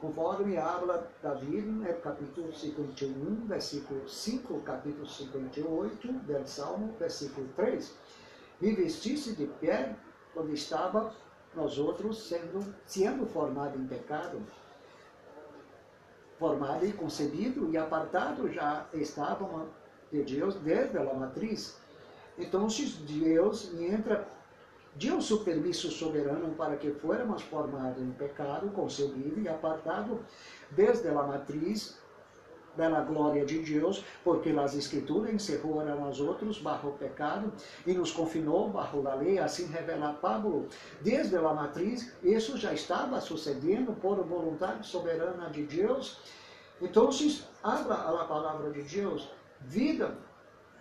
conforme 0.00 0.56
habla 0.56 1.06
David, 1.22 1.66
no 1.66 1.94
capítulo 2.00 2.52
51, 2.52 3.46
versículo 3.46 4.08
5, 4.08 4.60
capítulo 4.60 5.06
58, 5.06 6.08
do 6.08 6.48
Salmo, 6.48 6.94
versículo 6.98 7.46
3. 7.54 7.92
Me 8.60 8.72
vestisse 8.74 9.34
de 9.34 9.46
pele 9.46 9.94
quando 10.32 10.52
estava 10.52 11.14
nós 11.54 11.78
outros 11.78 12.28
sendo, 12.28 12.74
sendo 12.86 13.26
formado 13.26 13.78
em 13.78 13.86
pecado, 13.86 14.40
formado 16.38 16.86
e 16.86 16.92
concebido 16.92 17.70
e 17.70 17.76
apartado 17.76 18.50
já 18.50 18.86
estavam 18.94 19.68
de 20.10 20.22
Deus 20.22 20.54
desde 20.56 20.96
a 20.96 21.04
matriz. 21.14 21.78
Então, 22.38 22.68
Deus 22.68 23.72
entra, 23.74 24.26
deu 24.94 25.20
seu 25.20 25.38
permisso 25.38 25.90
soberano 25.90 26.54
para 26.54 26.76
que 26.76 26.90
fôramos 26.90 27.42
formados 27.42 28.02
em 28.02 28.10
pecado, 28.12 28.68
concebido 28.70 29.40
e 29.40 29.48
apartado 29.48 30.20
desde 30.70 31.08
a 31.08 31.14
matriz 31.14 31.98
da 32.76 33.00
glória 33.00 33.44
de 33.44 33.58
Deus, 33.60 34.04
porque 34.24 34.50
as 34.50 34.74
Escrituras 34.74 35.32
encerraram 35.32 35.92
a 35.92 35.96
nós 35.96 36.20
outros 36.20 36.58
barro 36.58 36.92
pecado 36.92 37.52
e 37.86 37.92
nos 37.92 38.12
confinou 38.12 38.68
barro 38.68 39.06
a 39.06 39.14
lei, 39.14 39.38
assim 39.38 39.66
revela 39.66 40.14
Pablo. 40.14 40.68
Desde 41.00 41.36
a 41.36 41.42
matriz, 41.52 42.12
isso 42.22 42.56
já 42.56 42.72
estava 42.72 43.20
sucedendo 43.20 43.92
por 43.92 44.16
vontade 44.24 44.86
soberana 44.86 45.50
de 45.50 45.64
Deus. 45.64 46.18
Então, 46.80 47.10
se 47.12 47.44
abra 47.62 47.94
a 47.94 48.24
palavra 48.24 48.70
de 48.70 48.82
Deus, 48.82 49.28
vida 49.60 50.16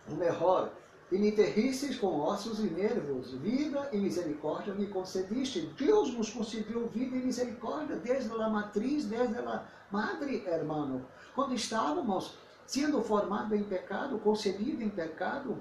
melhor, 0.07 0.72
e 1.12 1.18
me 1.18 1.32
terristes 1.32 1.97
com 1.97 2.20
ossos 2.20 2.60
e 2.60 2.70
nervos, 2.70 3.32
vida 3.34 3.89
e 3.91 3.97
misericórdia 3.97 4.74
me 4.74 4.88
concediste. 4.88 5.62
Deus 5.78 6.14
nos 6.14 6.30
concedeu 6.30 6.88
vida 6.88 7.16
e 7.16 7.20
misericórdia 7.20 7.95
desde 7.95 8.32
a 8.32 8.49
matriz, 8.49 9.05
desde 9.05 9.38
a 9.38 9.66
madre, 9.91 10.43
hermano 10.45 11.05
quando 11.39 11.53
estávamos 11.53 12.34
sendo 12.66 13.01
formados 13.01 13.57
em 13.57 13.64
pecado, 13.64 14.20
concebidos 14.20 14.82
em 14.82 14.89
pecado, 14.89 15.57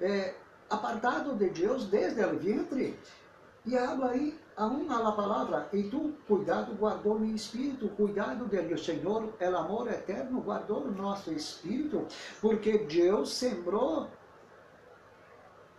é, 0.00 0.34
apartado 0.70 1.34
de 1.34 1.50
Deus 1.50 1.86
desde 1.86 2.24
o 2.24 2.38
ventre, 2.38 2.96
e 3.66 3.76
habla 3.76 4.10
aí 4.10 4.38
a 4.56 4.66
uma 4.66 5.12
palavra, 5.12 5.68
e 5.72 5.82
tu, 5.82 6.14
cuidado, 6.28 6.76
guardou 6.76 7.18
meu 7.18 7.34
espírito, 7.34 7.88
cuidado 7.88 8.44
dele, 8.46 8.72
o 8.72 8.78
Senhor, 8.78 9.34
o 9.38 9.56
amor 9.56 9.88
eterno, 9.88 10.40
guardou 10.40 10.84
o 10.84 10.92
nosso 10.92 11.32
espírito, 11.32 12.06
porque 12.40 12.78
Deus 12.78 13.34
sembrou 13.34 14.08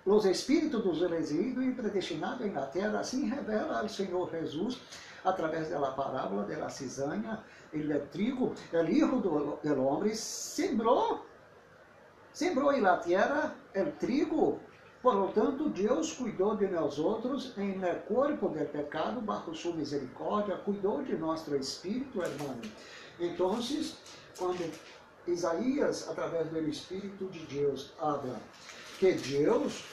os 0.05 0.25
espíritos 0.25 0.83
dos 0.83 1.01
elegidos 1.01 1.63
e 1.63 1.71
predestinados 1.71 2.45
em 2.45 2.51
terra, 2.51 2.99
assim 2.99 3.27
revela 3.27 3.83
o 3.83 3.89
Senhor 3.89 4.29
Jesus, 4.31 4.81
através 5.23 5.69
da 5.69 5.79
parábola 5.91 6.43
da 6.43 6.69
cisanha, 6.69 7.39
ele 7.71 7.93
é 7.93 7.99
trigo, 7.99 8.53
o 8.73 8.89
hijo 8.89 9.19
do, 9.19 9.59
do 9.61 9.83
homem 9.83 10.13
sembrou, 10.15 11.25
sembrou 12.33 12.73
em 12.73 12.81
la 12.81 12.97
tierra 12.97 13.55
o 13.75 13.91
trigo, 13.99 14.59
por 15.01 15.15
lo 15.15 15.29
tanto, 15.29 15.69
Deus 15.69 16.13
cuidou 16.13 16.55
de 16.55 16.67
nós 16.67 16.99
outros 16.99 17.57
em 17.57 17.79
corpo 18.07 18.49
do 18.49 18.65
pecado, 18.65 19.19
bajo 19.19 19.53
sua 19.55 19.73
misericórdia, 19.73 20.57
cuidou 20.57 21.01
de 21.01 21.17
nosso 21.17 21.55
espírito, 21.55 22.21
hermano. 22.21 22.61
Então, 23.19 23.59
quando 24.37 24.71
Isaías, 25.27 26.07
através 26.07 26.47
do 26.49 26.59
Espírito 26.69 27.25
de 27.29 27.39
Deus, 27.47 27.93
habla 27.99 28.39
que 29.01 29.13
Deus 29.13 29.83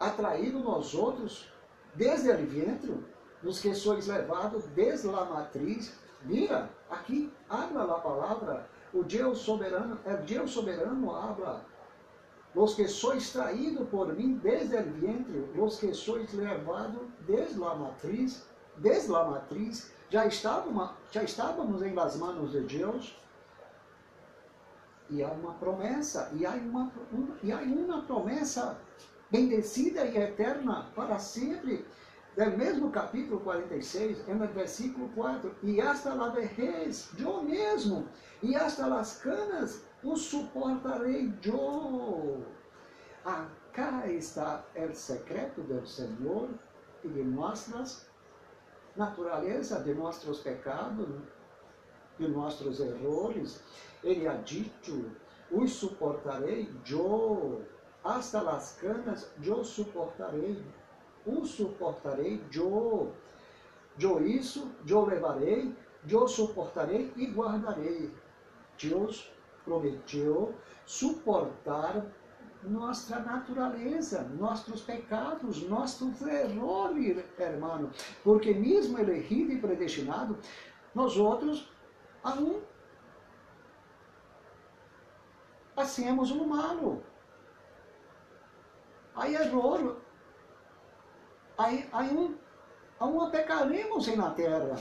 atraído 0.00 0.58
nós 0.58 0.92
outros 0.94 1.48
desde 1.94 2.28
o 2.32 2.38
ventre, 2.44 2.92
nos 3.40 3.60
que 3.60 3.72
sois 3.72 4.08
levados 4.08 4.64
desde 4.74 5.08
a 5.10 5.24
matriz. 5.26 5.94
Mira, 6.22 6.68
aqui 6.90 7.32
habla 7.48 7.84
a 7.84 8.00
palavra, 8.00 8.68
o 8.92 9.04
Deus 9.04 9.38
soberano, 9.38 9.96
é 10.04 10.16
Deus 10.16 10.50
soberano 10.50 11.14
habla. 11.14 11.64
Los 12.52 12.74
que 12.74 12.88
sois 12.88 13.30
traídos 13.30 13.88
por 13.90 14.12
mim 14.12 14.40
desde 14.42 14.76
o 14.76 14.92
ventre, 14.94 15.52
los 15.54 15.78
que 15.78 15.94
sois 15.94 16.32
levados 16.32 17.02
desde 17.20 17.62
a 17.62 17.76
matriz, 17.76 18.44
desde 18.78 19.14
a 19.14 19.22
matriz, 19.22 19.92
já 20.10 20.26
estávamos, 20.26 20.90
já 21.12 21.22
estávamos 21.22 21.80
em 21.80 21.94
las 21.94 22.16
manos 22.16 22.50
de 22.50 22.60
Deus. 22.62 23.23
E 25.10 25.22
há 25.22 25.28
uma 25.28 25.54
promessa, 25.54 26.30
e 26.34 26.46
há 26.46 26.52
uma, 26.52 26.90
uma, 27.12 27.36
e 27.42 27.52
há 27.52 27.58
uma 27.58 28.02
promessa 28.02 28.78
bendecida 29.30 30.04
e 30.06 30.16
eterna 30.16 30.90
para 30.94 31.18
sempre. 31.18 31.84
Do 32.36 32.50
mesmo 32.56 32.90
capítulo 32.90 33.38
46, 33.40 34.26
no 34.26 34.48
versículo 34.48 35.08
4, 35.10 35.54
e 35.62 35.80
hasta 35.80 36.14
la 36.14 36.30
vejez, 36.30 37.10
eu 37.16 37.44
mesmo, 37.44 38.08
e 38.42 38.56
hasta 38.56 38.88
las 38.88 39.20
canas, 39.20 39.84
o 40.02 40.16
suportarei 40.16 41.32
eu. 41.44 42.44
Acá 43.24 44.08
está 44.08 44.64
o 44.76 44.92
secreto 44.92 45.62
do 45.62 45.86
Senhor 45.86 46.48
e 47.04 47.08
de 47.08 47.22
nossas 47.22 48.04
natureza, 48.96 49.80
de 49.82 49.94
nossos 49.94 50.40
pecados, 50.40 51.08
de 52.18 52.28
nossos 52.28 52.80
erros. 52.80 53.60
Ele 54.04 54.28
ha 54.28 54.34
dito, 54.34 55.10
os 55.50 55.72
suportarei 55.72 56.70
eu, 56.88 57.62
hasta 58.04 58.42
las 58.42 58.76
canas 58.80 59.32
eu 59.42 59.64
suportarei, 59.64 60.62
o 61.26 61.44
suportarei 61.44 62.40
eu. 62.54 63.12
Eu 63.98 64.26
isso, 64.26 64.70
eu 64.86 65.06
levarei, 65.06 65.74
eu 66.08 66.28
suportarei 66.28 67.12
e 67.16 67.26
guardarei. 67.26 68.12
Deus 68.80 69.32
prometeu 69.64 70.54
suportar 70.84 72.04
nossa 72.62 73.18
natureza, 73.20 74.22
nossos 74.38 74.82
pecados, 74.82 75.62
nossos 75.68 76.20
erros, 76.22 77.24
hermano. 77.38 77.90
Porque 78.22 78.52
mesmo 78.52 78.98
elegido 78.98 79.52
e 79.52 79.58
predestinado, 79.58 80.38
nós 80.94 81.16
outros, 81.16 81.70
aún 82.22 82.60
hacemos 85.76 86.30
o 86.30 86.46
malo. 86.46 87.02
Há 89.14 89.28
erro. 89.28 89.96
Aí, 91.56 91.88
aí 91.92 92.16
um, 92.16 92.34
aún 92.98 93.30
pecaremos 93.30 94.06
na 94.16 94.30
terra. 94.30 94.76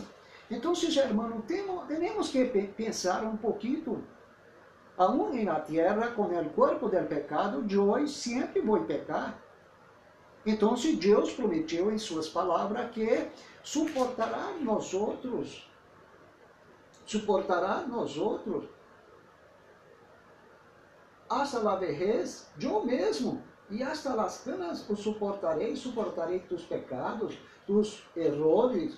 Então, 0.50 0.74
se 0.76 0.98
hermano, 1.00 1.41
temos, 1.44 1.88
temos 1.88 2.30
que 2.30 2.46
pensar 2.46 3.24
um 3.24 3.38
pouquinho 3.38 4.04
aún 4.98 5.38
en 5.38 5.46
la 5.46 5.64
tierra 5.64 6.14
con 6.16 6.34
el 6.36 6.52
cuerpo 6.52 6.89
del 6.89 7.08
pecado, 7.08 7.66
yo 7.68 7.96
sempre 8.08 8.62
vou 8.62 8.86
pecar. 8.86 9.39
Então, 10.46 10.76
Deus 11.00 11.32
prometeu 11.32 11.91
em 11.91 11.98
suas 11.98 12.28
palavras 12.28 12.91
que 12.91 13.28
suportará 13.64 14.52
nós 14.60 14.94
outros, 14.94 15.68
suportará 17.06 17.86
nós 17.88 18.18
outros, 18.18 18.66
hasta 21.41 21.59
la 21.59 21.75
vejez, 21.75 22.47
eu 22.59 22.86
mesmo, 22.86 23.41
e 23.69 23.81
hasta 23.81 24.13
las 24.13 24.39
canas 24.39 24.88
o 24.89 24.95
suportarei, 24.95 25.75
suportarei 25.75 26.39
tus 26.39 26.63
pecados, 26.63 27.38
tus 27.65 28.03
errores, 28.15 28.97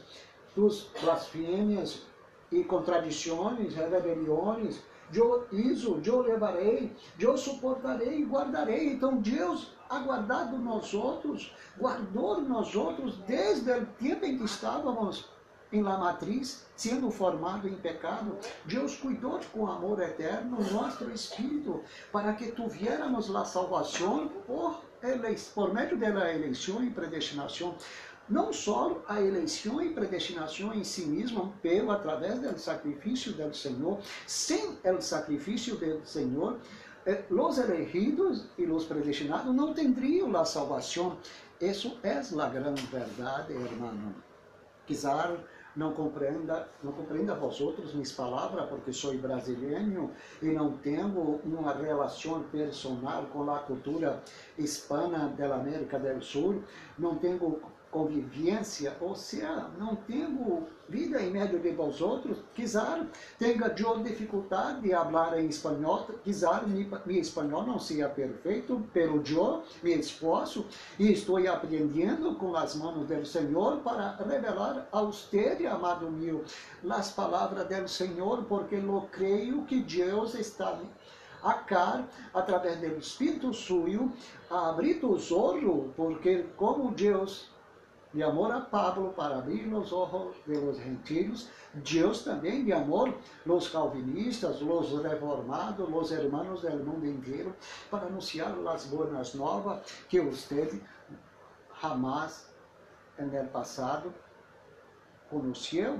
tus 0.53 0.89
blasfêmias 1.01 2.03
e 2.51 2.63
contradições, 2.63 3.75
rebeliões, 3.75 4.81
eu 5.13 5.47
isso, 5.51 6.01
eu 6.03 6.21
levarei, 6.21 6.95
eu 7.19 7.37
suportarei 7.37 8.19
e 8.19 8.25
guardarei. 8.25 8.93
Então 8.93 9.17
Deus 9.17 9.71
ha 9.89 9.99
guardado 9.99 10.57
nós 10.57 10.93
outros, 10.93 11.53
guardou 11.77 12.41
nós 12.41 12.75
outros 12.75 13.17
desde 13.19 13.71
o 13.71 13.85
tempo 13.85 14.25
em 14.25 14.37
que 14.37 14.45
estávamos 14.45 15.29
em 15.75 15.81
la 15.81 15.97
matriz, 15.97 16.65
sendo 16.75 17.11
formado 17.11 17.67
em 17.67 17.75
pecado. 17.75 18.37
Deus 18.65 18.95
cuidou 18.95 19.39
com 19.51 19.67
amor 19.67 20.01
eterno 20.01 20.57
nosso 20.71 21.09
espírito 21.11 21.83
para 22.11 22.33
que 22.33 22.51
tuviéramos 22.51 23.33
a 23.35 23.45
salvação 23.45 24.29
por, 24.47 24.81
por 25.53 25.73
meio 25.73 25.97
da 25.97 26.33
eleição 26.33 26.83
e 26.83 26.89
predestinação 26.89 27.75
não 28.27 28.51
só 28.51 29.03
a 29.07 29.21
eleição 29.21 29.81
e 29.81 29.93
predestinação 29.93 30.73
em 30.73 30.83
si 30.83 31.05
mesma, 31.05 31.53
pelo 31.61 31.91
através 31.91 32.39
do 32.39 32.57
sacrifício 32.57 33.33
do 33.33 33.55
Senhor, 33.55 33.99
sem 34.25 34.77
o 34.83 35.01
sacrifício 35.01 35.75
do 35.75 36.03
Senhor, 36.03 36.57
eh, 37.05 37.23
os 37.29 37.57
elegidos 37.59 38.47
e 38.57 38.65
os 38.65 38.85
predestinados 38.85 39.53
não 39.53 39.73
teriam 39.73 40.35
a 40.35 40.43
salvação. 40.43 41.19
Isso 41.61 41.99
é 42.01 42.13
a 42.13 42.49
grande 42.49 42.85
verdade, 42.87 43.53
hermano. 43.53 44.15
Quizá 44.87 45.35
não 45.75 45.93
compreenda, 45.93 46.67
não 46.83 46.91
compreenda 46.91 47.35
vosotros 47.35 47.93
minhas 47.93 48.11
palavras, 48.11 48.67
porque 48.69 48.93
sou 48.93 49.15
brasileiro 49.17 50.11
e 50.41 50.47
não 50.47 50.71
tenho 50.77 51.39
uma 51.43 51.73
relação 51.73 52.43
personal 52.43 53.25
com 53.33 53.49
a 53.51 53.59
cultura 53.59 54.23
hispana 54.57 55.27
da 55.37 55.55
América 55.55 55.99
do 55.99 56.23
Sul, 56.23 56.63
não 56.97 57.15
tenho 57.15 57.61
convivência, 57.95 58.93
ou 58.99 59.15
seja, 59.15 59.69
não 59.79 59.95
tenho 59.95 60.67
vida 60.89 61.21
em 61.21 61.31
meio 61.31 61.57
de 61.57 61.71
vós 61.71 62.01
outros, 62.01 62.39
quizá 62.53 63.05
tenha 63.39 63.69
eu 63.69 64.03
dificuldade 64.03 64.81
de 64.81 64.89
falar 64.89 65.39
em 65.39 65.47
espanhol, 65.47 66.05
quizá 66.21 66.61
meu 66.65 67.21
espanhol 67.21 67.65
não 67.65 67.79
seja 67.79 68.09
perfeito, 68.09 68.83
pero 68.93 69.23
eu 69.25 69.63
me 69.81 69.93
esforço 69.93 70.65
e 70.99 71.09
estou 71.13 71.37
aprendendo 71.47 72.35
com 72.35 72.53
as 72.53 72.75
mãos 72.75 73.07
do 73.07 73.25
Senhor 73.25 73.77
para 73.77 74.17
revelar 74.17 74.89
a 74.91 75.01
você, 75.01 75.65
amado 75.65 76.11
meu, 76.11 76.43
as 76.89 77.11
palavras 77.11 77.65
do 77.65 77.87
Senhor, 77.87 78.43
porque 78.43 78.75
eu 78.75 79.07
creio 79.09 79.63
que 79.63 79.79
Deus 79.79 80.35
está 80.35 80.77
acá, 81.41 82.03
através 82.33 82.77
do 82.77 82.97
Espírito 82.97 83.53
Suyo, 83.53 84.11
a 84.49 84.71
abrir 84.71 84.99
os 85.05 85.31
olhos, 85.31 85.91
porque 85.95 86.43
como 86.57 86.91
Deus 86.91 87.54
de 88.15 88.23
amor 88.23 88.49
a 88.49 88.61
Pablo 88.61 89.11
para 89.11 89.39
abrir 89.39 89.67
os 89.73 89.91
olhos 89.91 90.37
de 90.47 90.57
los 90.57 90.79
gentiles, 90.79 91.49
Deus 91.73 92.23
também 92.23 92.63
de 92.63 92.71
amor 92.71 93.13
los 93.45 93.67
calvinistas, 93.67 94.61
los 94.61 94.89
reformados, 95.03 95.89
los 95.89 96.13
hermanos 96.13 96.61
del 96.61 96.81
mundo 96.81 97.05
inteiro, 97.05 97.53
para 97.91 98.07
anunciar 98.07 98.55
as 98.69 98.85
boas 98.85 99.35
novas 99.35 99.81
que 100.07 100.21
você 100.21 100.81
jamais 101.81 102.49
no 103.19 103.47
passado 103.49 104.13
conheceu, 105.29 105.99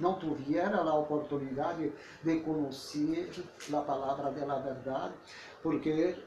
não 0.00 0.18
tivera 0.18 0.80
a 0.80 0.94
oportunidade 0.94 1.92
de 2.24 2.40
conhecer 2.40 3.30
a 3.72 3.80
palavra 3.80 4.32
da 4.32 4.58
verdade, 4.58 5.14
porque 5.62 6.18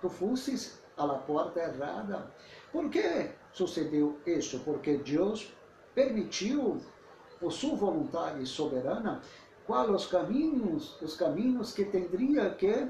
tu 0.00 0.08
fosses 0.08 0.80
a 0.96 1.04
la 1.04 1.18
porta 1.18 1.60
errada. 1.60 2.30
Por 2.72 2.90
que 2.90 3.32
sucedeu 3.58 4.16
isso? 4.24 4.60
Porque 4.60 4.96
Deus 4.98 5.52
permitiu, 5.94 6.80
por 7.40 7.52
sua 7.52 7.74
vontade 7.74 8.46
soberana, 8.46 9.20
quais 9.66 9.90
os 9.90 10.06
caminhos, 10.06 11.00
os 11.02 11.16
caminhos 11.16 11.72
que 11.72 11.84
teria 11.84 12.50
que 12.50 12.88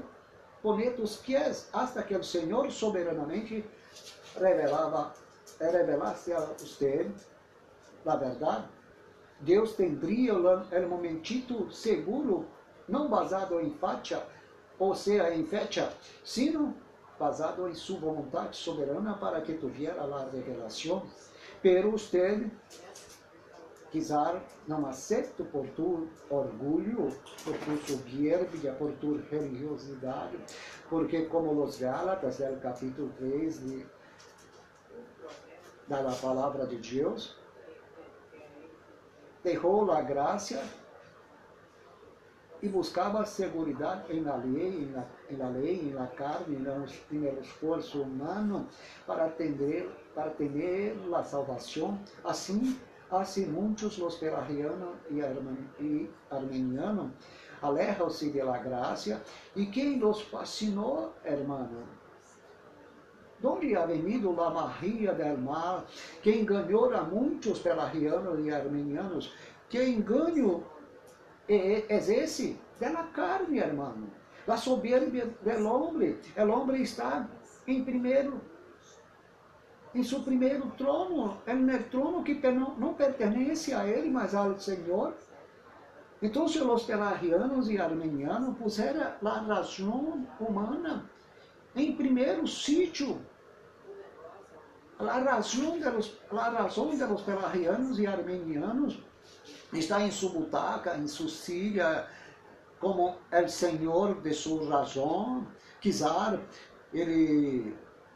poner 0.61 0.99
os 0.99 1.17
pés, 1.17 1.67
hasta 1.73 2.03
que 2.03 2.15
o 2.15 2.23
Senhor 2.23 2.71
soberanamente 2.71 3.65
revelava, 4.39 5.13
revelasse 5.59 6.31
a 6.33 6.39
você 6.41 7.09
a 8.05 8.15
verdade. 8.15 8.65
Deus 9.41 9.73
teria 9.73 10.35
o 10.35 10.89
momentito 10.89 11.71
seguro, 11.71 12.45
não 12.87 13.09
basado 13.09 13.59
em 13.59 13.71
facha, 13.71 14.25
ou 14.77 14.93
seja, 14.93 15.33
em 15.33 15.45
fecha, 15.45 15.91
sino 16.23 16.75
basado 17.19 17.67
em 17.67 17.75
sua 17.75 17.99
vontade 17.99 18.55
soberana 18.55 19.13
para 19.15 19.41
que 19.41 19.53
tuviera 19.53 20.01
a 20.01 20.29
revelação, 20.29 21.05
pero 21.61 21.93
usted 21.93 22.49
quizá 23.91 24.41
não 24.67 24.85
aceite 24.85 25.43
por 25.43 25.67
tu 25.69 26.07
orgulho, 26.29 27.09
por 27.43 27.57
tu 27.57 27.77
soberbia, 27.91 28.73
por 28.73 28.93
tu 28.93 29.17
religiosidade, 29.29 30.37
porque 30.89 31.25
como 31.25 31.61
os 31.63 31.77
Gálatas, 31.77 32.37
do 32.37 32.59
capítulo 32.61 33.11
3 33.17 33.59
de, 33.59 33.85
da 35.87 36.03
palavra 36.21 36.65
de 36.67 36.77
Deus, 36.77 37.35
deixou 39.43 39.91
a 39.91 40.01
graça 40.01 40.63
e 42.61 42.67
buscava 42.67 43.25
segurança 43.25 44.05
em 44.09 44.21
la 44.21 44.37
em 44.45 44.91
la, 44.91 45.07
en 45.29 45.37
la 45.37 45.49
lei, 45.49 45.89
em 45.89 45.93
la 45.93 46.07
carne, 46.07 46.57
em 47.11 47.25
el 47.25 47.39
esforço 47.39 48.01
humano 48.01 48.67
para 49.05 49.25
atender, 49.25 49.89
para 50.13 50.31
ter 50.31 50.95
a 51.13 51.23
salvação. 51.23 51.99
Assim, 52.23 52.77
assim 53.09 53.45
muitos 53.45 53.97
los 53.97 54.15
pelagianos 54.17 54.95
armenianos 56.29 57.11
alejam-se 57.61 58.31
de 58.31 58.41
la 58.41 58.57
graça 58.57 59.21
e 59.55 59.65
quem 59.65 59.99
los 59.99 60.21
fascinou, 60.21 61.13
hermano? 61.23 61.83
Donde 63.41 63.75
ha 63.75 63.85
venido 63.85 64.33
la 64.33 64.49
magia 64.49 65.13
del 65.13 65.37
mar, 65.37 65.85
que 66.21 66.29
enganou 66.29 66.93
a 66.93 67.03
muitos 67.03 67.59
pelagianos 67.59 68.45
e 68.45 68.51
armenianos, 68.51 69.33
que 69.69 69.81
enganou 69.81 70.65
é, 71.49 71.85
é 71.89 71.97
esse, 71.97 72.59
de 72.79 72.89
la 72.89 73.03
carne, 73.11 73.59
hermano. 73.59 74.07
La 74.47 74.57
soberbia 74.57 75.25
del 75.41 75.65
hombre. 75.65 76.19
El 76.35 76.49
hombre 76.49 76.81
está 76.81 77.27
em 77.67 77.83
primeiro, 77.83 78.41
em 79.93 80.03
seu 80.03 80.21
primeiro 80.21 80.71
trono, 80.77 81.41
en 81.47 81.69
el 81.69 81.83
trono 81.89 82.23
que 82.23 82.35
não, 82.51 82.93
pertenece 82.93 83.73
a 83.73 83.85
ele, 83.85 84.09
mas 84.09 84.33
ao 84.33 84.57
Senhor. 84.59 85.15
Então, 86.21 86.45
os 86.45 86.83
pelagianos 86.83 87.69
e 87.69 87.77
armenianos 87.77 88.57
puseram 88.57 89.13
a 89.23 89.39
razão 89.39 90.27
humana 90.39 91.09
em 91.75 91.95
primeiro 91.95 92.47
sítio. 92.47 93.21
A 94.99 95.19
razão 95.19 95.79
de 95.79 95.89
los, 95.89 96.17
a 96.31 96.49
razão 96.49 96.89
pelagianos 97.25 97.99
e 97.99 98.05
armenianos 98.05 99.01
está 99.73 100.01
em 100.01 100.11
sua 100.11 100.31
butaca, 100.31 100.97
em 100.97 101.07
sua 101.07 101.29
silla, 101.29 102.07
como 102.79 103.15
o 103.31 103.47
Senhor 103.47 104.21
de 104.21 104.33
sua 104.33 104.69
razão. 104.69 105.47
Quizá 105.81 106.39
ele, 106.93 107.75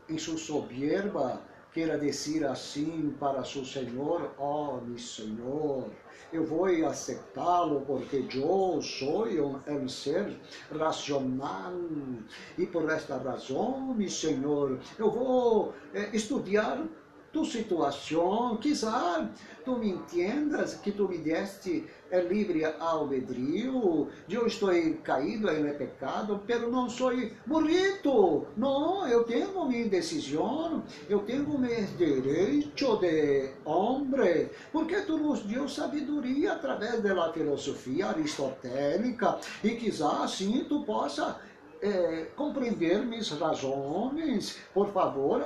em 0.09 0.17
sua 0.17 0.37
soberba, 0.37 1.41
queira 1.73 1.97
dizer 1.97 2.45
assim 2.45 3.15
para 3.19 3.43
seu 3.43 3.65
Senhor, 3.65 4.31
oh, 4.37 4.77
meu 4.85 4.97
Senhor, 4.97 5.89
eu 6.31 6.45
vou 6.45 6.65
aceitá-lo 6.87 7.81
porque 7.81 8.27
eu 8.33 8.79
sou 8.81 9.25
um 9.67 9.87
ser 9.89 10.39
racional 10.71 11.73
e 12.57 12.65
por 12.65 12.89
esta 12.89 13.17
razão, 13.17 13.93
meu 13.95 14.09
Senhor, 14.09 14.79
eu 14.99 15.09
vou 15.09 15.73
eh, 15.93 16.09
estudar 16.13 16.83
tu 17.33 17.43
situação, 17.43 18.57
quizá 18.57 19.27
tu 19.65 19.75
me 19.77 19.89
entendas 19.89 20.75
que 20.75 20.91
tu 20.91 21.09
me 21.09 21.17
deste 21.17 21.85
é 22.11 22.21
livre 22.21 22.63
albedrío, 22.63 24.07
eu 24.29 24.45
estou 24.45 24.69
caído 25.03 25.49
em 25.49 25.73
pecado, 25.73 26.39
pero 26.45 26.69
não 26.69 26.87
sou 26.87 27.11
bonito, 27.43 28.45
não, 28.55 29.07
eu 29.07 29.23
tenho 29.23 29.65
minha 29.65 29.89
decisão, 29.89 30.83
eu 31.09 31.19
tenho 31.21 31.57
meus 31.57 31.97
direitos 31.97 32.99
de 32.99 33.49
homem, 33.65 34.49
porque 34.71 35.01
tu 35.01 35.17
nos 35.17 35.41
deu 35.41 35.67
sabedoria 35.67 36.53
através 36.53 37.01
da 37.01 37.33
filosofia 37.33 38.09
aristotélica, 38.09 39.39
e 39.63 39.71
quizá 39.71 40.23
assim 40.23 40.65
tu 40.69 40.83
possa 40.83 41.39
é, 41.81 42.27
compreender 42.35 43.05
minhas 43.05 43.29
razões, 43.31 44.57
por 44.73 44.91
favor, 44.93 45.45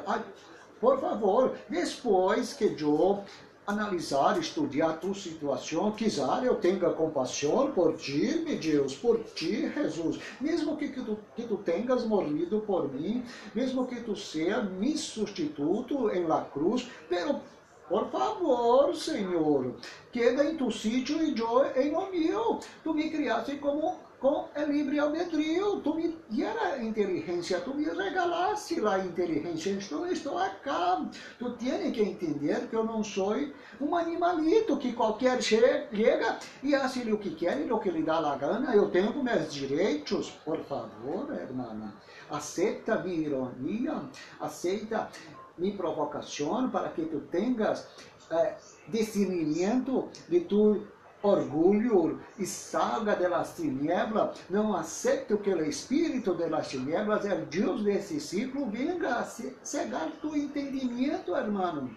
por 0.79 0.99
favor, 0.99 1.55
depois 1.69 2.53
que 2.53 2.75
eu 2.79 3.23
analisar, 3.67 4.39
estudar 4.39 4.93
tua 4.93 5.13
situação, 5.13 5.91
quizá 5.91 6.41
eu 6.41 6.55
tenha 6.55 6.89
compaixão 6.91 7.69
por 7.73 7.97
ti, 7.97 8.41
meu 8.45 8.57
Deus, 8.57 8.95
por 8.95 9.21
ti, 9.35 9.69
Jesus, 9.75 10.19
mesmo 10.39 10.77
que, 10.77 10.87
que, 10.87 11.01
tu, 11.01 11.19
que 11.35 11.43
tu 11.43 11.57
tenhas 11.57 12.05
morrido 12.05 12.61
por 12.61 12.91
mim, 12.93 13.25
mesmo 13.53 13.85
que 13.85 13.99
tu 13.99 14.15
seja 14.15 14.61
meu 14.61 14.97
substituto 14.97 16.09
em 16.11 16.25
la 16.25 16.45
cruz, 16.45 16.87
pero 17.09 17.41
por 17.89 18.09
favor, 18.09 18.95
Senhor, 18.95 19.75
queda 20.11 20.45
em 20.45 20.57
tu 20.57 20.71
sítio 20.71 21.21
e 21.23 21.37
eu 21.37 21.65
em 21.75 21.95
o 21.95 22.11
meu. 22.11 22.59
Tu 22.83 22.93
me 22.93 23.09
criaste 23.09 23.55
como 23.57 23.97
com 24.19 24.47
livre 24.67 24.99
albedrío. 24.99 25.79
Tu 25.81 25.93
me 25.93 26.17
dieras 26.29 26.81
inteligência, 26.81 27.59
tu 27.61 27.73
me 27.73 27.85
regalaste 27.85 28.79
a 28.85 28.99
inteligência. 28.99 29.71
Então, 29.71 30.07
estou 30.07 30.37
acá. 30.37 31.05
Tu 31.37 31.49
tens 31.51 31.93
que 31.93 32.01
entender 32.01 32.67
que 32.67 32.75
eu 32.75 32.83
não 32.83 33.03
sou 33.03 33.35
um 33.79 33.95
animalito 33.95 34.77
que 34.77 34.93
qualquer 34.93 35.41
chega 35.41 36.39
e 36.63 36.71
faz 36.71 36.97
o 36.97 37.17
que 37.17 37.35
quer 37.35 37.65
e 37.65 37.71
o 37.71 37.79
que 37.79 37.91
lhe 37.91 38.03
dá 38.03 38.17
a 38.17 38.35
gana. 38.35 38.75
Eu 38.75 38.89
tenho 38.89 39.23
meus 39.23 39.53
direitos. 39.53 40.31
Por 40.43 40.59
favor, 40.65 41.31
irmã, 41.33 41.93
aceita 42.29 43.01
minha 43.03 43.27
ironia, 43.27 44.01
aceita 44.39 45.09
minha 45.57 45.75
provocação 45.75 46.69
para 46.69 46.89
que 46.89 47.03
tu 47.05 47.19
tenhas 47.31 47.87
eh, 48.29 48.55
discernimento 48.89 50.09
de 50.29 50.41
tu 50.41 50.85
orgulho 51.23 52.19
e 52.37 52.45
salga 52.45 53.15
de 53.15 53.27
las 53.27 53.55
tinieblas, 53.55 54.37
não 54.49 54.75
aceite 54.75 55.35
que 55.37 55.53
o 55.53 55.65
espírito 55.65 56.35
de 56.35 56.47
las 56.47 56.67
tinieblas, 56.67 57.25
é 57.25 57.33
o 57.33 57.45
Deus 57.45 57.83
desse 57.83 58.19
ciclo, 58.19 58.69
venga 58.69 59.15
a 59.15 59.23
cegar 59.23 60.11
tu 60.21 60.35
entendimento, 60.35 61.35
hermano. 61.35 61.89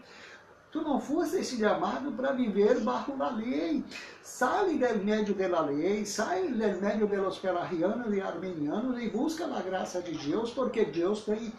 Tu 0.73 0.81
não 0.83 1.01
foste 1.01 1.43
chamado 1.45 2.13
para 2.13 2.31
viver 2.31 2.81
bajo 2.81 3.21
a 3.21 3.31
lei. 3.31 3.85
Sai 4.23 4.79
del 4.79 4.99
meio 4.99 5.35
da 5.35 5.63
lei, 5.63 6.07
sai 6.07 6.47
del 6.53 6.81
meio 6.81 7.09
de 7.09 7.17
los 7.17 7.43
e 7.43 8.21
armenianos 8.21 9.03
e 9.03 9.11
busca 9.11 9.47
a 9.47 9.63
graça 9.63 10.01
de 10.01 10.13
Deus, 10.13 10.53
porque 10.53 10.85
Deus 10.85 11.25
tem 11.25 11.53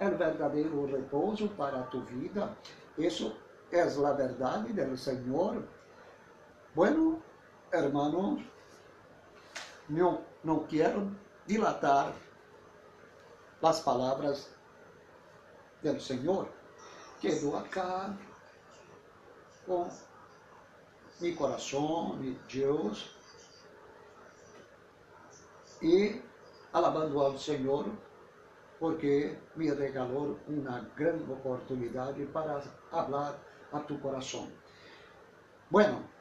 o 0.00 0.16
verdadeiro 0.16 0.86
repouso 0.86 1.48
para 1.50 1.82
tu 1.82 2.00
vida. 2.00 2.56
Isso 2.96 3.36
é 3.70 3.82
a 3.82 4.12
verdade 4.14 4.72
do 4.72 4.96
Senhor. 4.96 5.62
Bueno, 6.76 7.22
hermano, 7.72 8.44
não, 9.88 10.22
não 10.44 10.66
quero 10.66 11.10
dilatar 11.46 12.14
as 13.62 13.80
palavras 13.80 14.50
do 15.82 15.98
Senhor. 15.98 16.50
Quedo 17.18 17.56
acá 17.56 18.14
com 19.64 19.88
meu 21.18 21.34
coração, 21.36 22.14
meu 22.16 22.34
Deus, 22.46 23.10
e 25.80 26.20
alabando 26.74 27.18
ao 27.22 27.38
Senhor, 27.38 27.86
porque 28.78 29.38
me 29.56 29.72
regalou 29.72 30.38
uma 30.46 30.80
grande 30.94 31.32
oportunidade 31.32 32.26
para 32.26 32.60
falar 32.90 33.38
a 33.72 33.80
tu 33.80 33.96
coração. 33.98 34.52
Bueno, 35.70 36.15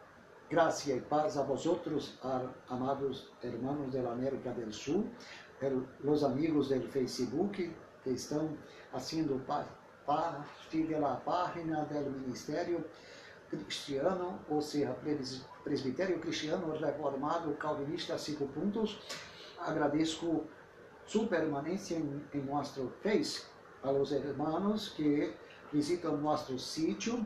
Gracia 0.48 0.96
y 0.96 1.00
paz 1.00 1.38
a 1.38 1.42
vosotros, 1.42 2.20
amados 2.70 3.32
hermanos 3.42 3.92
de 3.92 4.04
la 4.04 4.12
América 4.12 4.54
del 4.54 4.72
Sur, 4.72 5.04
los 6.04 6.24
amigos 6.24 6.70
del 6.70 6.84
Facebook 6.84 7.52
que 7.52 8.12
están 8.14 8.56
haciendo 8.94 9.38
parte 9.38 9.72
de 10.72 11.00
la 11.00 11.20
página 11.26 11.86
del 11.86 12.12
Ministerio 12.12 12.86
Cristiano, 13.50 14.40
ou 14.48 14.62
seja, 14.62 14.96
Presbitério 15.64 16.20
Cristiano 16.20 16.74
Reformado 16.74 17.52
Calvinista 17.56 18.16
5 18.16 18.46
Pontos. 18.50 19.00
Agradeço 19.58 20.44
sua 21.08 21.26
permanência 21.28 21.96
em, 21.96 22.24
em 22.34 22.42
nosso 22.44 22.92
Face, 23.02 23.46
a 23.82 23.90
los 23.90 24.12
hermanos 24.12 24.90
que 24.90 25.34
visitam 25.74 26.18
nosso 26.18 26.60
sítio 26.60 27.26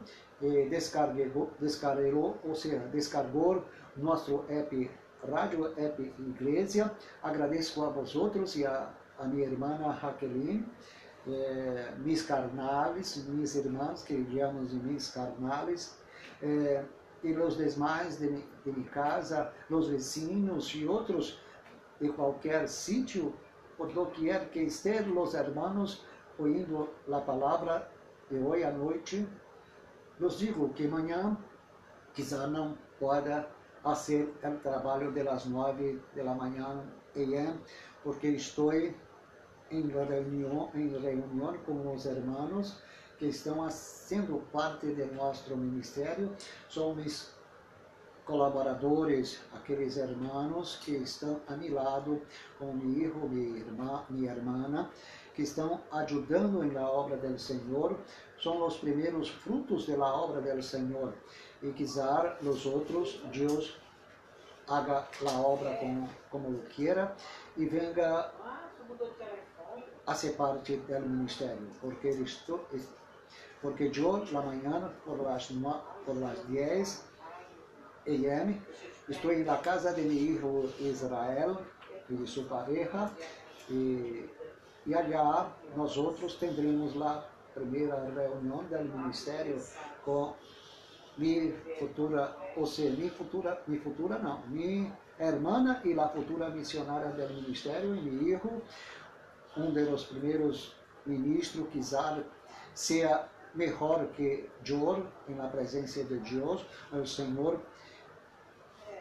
descarregou, 0.70 1.52
descarregou, 1.60 2.38
ou 2.44 2.56
seja, 2.56 2.80
descarregou 2.92 3.64
nosso 3.98 4.46
app 4.48 4.90
Rádio 5.28 5.66
App 5.78 6.02
Igreja. 6.20 6.92
Agradeço 7.22 7.84
a 7.84 7.90
vosotros 7.90 8.56
e 8.56 8.66
a, 8.66 8.90
a 9.18 9.26
minha 9.26 9.46
irmã 9.48 9.76
Raquelin, 9.92 10.66
eh, 11.28 11.92
mis 11.98 12.22
carnales, 12.22 13.26
minhas 13.28 13.56
irmãs 13.56 14.04
que 14.04 14.26
chamamos 14.32 14.70
de 14.70 14.78
mis 14.78 15.12
carnales, 15.12 15.98
eh, 16.42 16.84
e 17.22 17.34
os 17.34 17.58
demais 17.58 18.18
de, 18.18 18.30
de 18.64 18.72
minha 18.72 18.90
casa, 18.90 19.52
os 19.70 19.90
vizinhos 19.90 20.74
e 20.74 20.86
outros 20.86 21.38
de 22.00 22.10
qualquer 22.10 22.68
sítio, 22.70 23.34
por 23.78 23.92
doquier 23.92 24.50
que 24.50 24.62
estejam 24.62 25.22
os 25.22 25.34
hermanos 25.34 26.06
ouvindo 26.38 26.90
a 27.12 27.20
palavra 27.20 27.90
de 28.32 28.38
hoje 28.38 28.64
à 28.64 28.72
noite, 28.72 29.28
nos 30.20 30.38
digo 30.38 30.70
que 30.74 30.86
amanhã 30.86 31.38
quizá 32.14 32.48
não 32.48 32.78
possa 33.00 33.48
fazer 33.82 34.34
o 34.44 34.58
trabalho 34.58 35.12
das 35.12 35.46
nove 35.46 36.02
da 36.16 36.36
manhã 36.36 36.84
porque 38.04 38.28
estou 38.28 38.74
em 38.74 39.88
reunião, 39.88 40.70
em 40.74 40.88
reunião 40.90 41.58
com 41.66 41.94
os 41.94 42.06
irmãos 42.06 42.82
que 43.18 43.28
estão 43.28 43.70
sendo 43.70 44.40
parte 44.52 44.88
de 44.94 45.06
nosso 45.06 45.56
ministério. 45.56 46.34
São 46.70 46.96
meus 46.96 47.34
colaboradores, 48.26 49.42
aqueles 49.54 49.98
irmãos 49.98 50.80
que 50.84 50.92
estão 50.92 51.42
a 51.48 51.56
meu 51.56 51.74
lado, 51.74 52.22
com 52.58 52.74
meu 52.74 53.12
filho, 53.12 53.30
minha 53.30 53.58
irmã, 53.58 54.06
minha 54.10 54.32
irmã, 54.32 54.90
que 55.34 55.44
estão 55.44 55.82
ajudando 55.92 56.64
na 56.72 56.90
obra 56.90 57.18
do 57.18 57.40
Senhor, 57.40 57.98
são 58.42 58.66
os 58.66 58.78
primeiros 58.78 59.30
frutos 59.30 59.88
da 59.88 60.06
obra 60.06 60.42
do 60.42 60.64
Senhor. 60.64 61.14
E 61.62 61.72
quizá 61.72 62.38
os 62.42 62.66
outros, 62.66 63.22
Deus 63.34 63.78
haga 64.68 65.08
a 65.28 65.42
obra 65.42 65.76
como, 65.78 66.10
como 66.30 66.60
queira 66.70 67.16
e 67.58 67.66
venga 67.66 68.32
a 70.06 70.16
ser 70.16 70.34
parte 70.34 70.78
do 70.78 71.00
ministério, 71.02 71.68
porque 71.82 72.10
estou, 72.10 72.66
porque 73.62 73.92
eu, 73.94 74.26
na 74.32 74.42
manhã, 74.42 74.92
por 75.06 75.22
las, 75.22 75.52
por 76.06 76.18
las 76.18 76.40
10, 76.46 77.10
EM. 78.06 78.60
Estou 79.08 79.38
na 79.40 79.58
casa 79.58 79.94
de 79.94 80.02
meu 80.02 80.12
filho 80.12 80.74
Israel 80.80 81.62
e 82.10 82.16
de 82.16 82.28
sua 82.28 82.44
pareja. 82.46 83.12
E, 83.70 84.30
e 84.90 84.96
allá 84.96 85.52
nós 85.76 85.98
outros 85.98 86.34
teremos 86.34 87.00
a 87.00 87.24
primeira 87.54 87.96
reunião 87.96 88.64
do 88.64 88.98
ministério 88.98 89.62
com 90.04 90.34
minha 91.16 91.54
futura, 91.78 92.36
ou 92.56 92.66
seja, 92.66 92.96
minha 92.98 93.12
futura, 93.12 93.62
minha 93.68 93.80
futura 93.82 94.18
não, 94.18 94.42
minha 94.48 94.92
irmã 95.20 95.80
e 95.86 96.00
a 96.00 96.08
futura 96.10 96.50
missionária 96.50 97.10
do 97.10 97.34
ministério 97.36 97.96
e 97.96 98.02
meu 98.02 98.40
filho, 98.40 98.62
um 99.56 99.72
dos 99.72 100.06
primeiros 100.06 100.76
ministros, 101.06 101.68
quizá 101.72 102.24
seja 102.74 103.28
melhor 103.54 104.08
que 104.16 104.50
eu 104.68 105.06
na 105.28 105.48
presença 105.50 106.04
de 106.04 106.18
Deus, 106.18 106.66
o 106.92 107.06
Senhor 107.06 107.60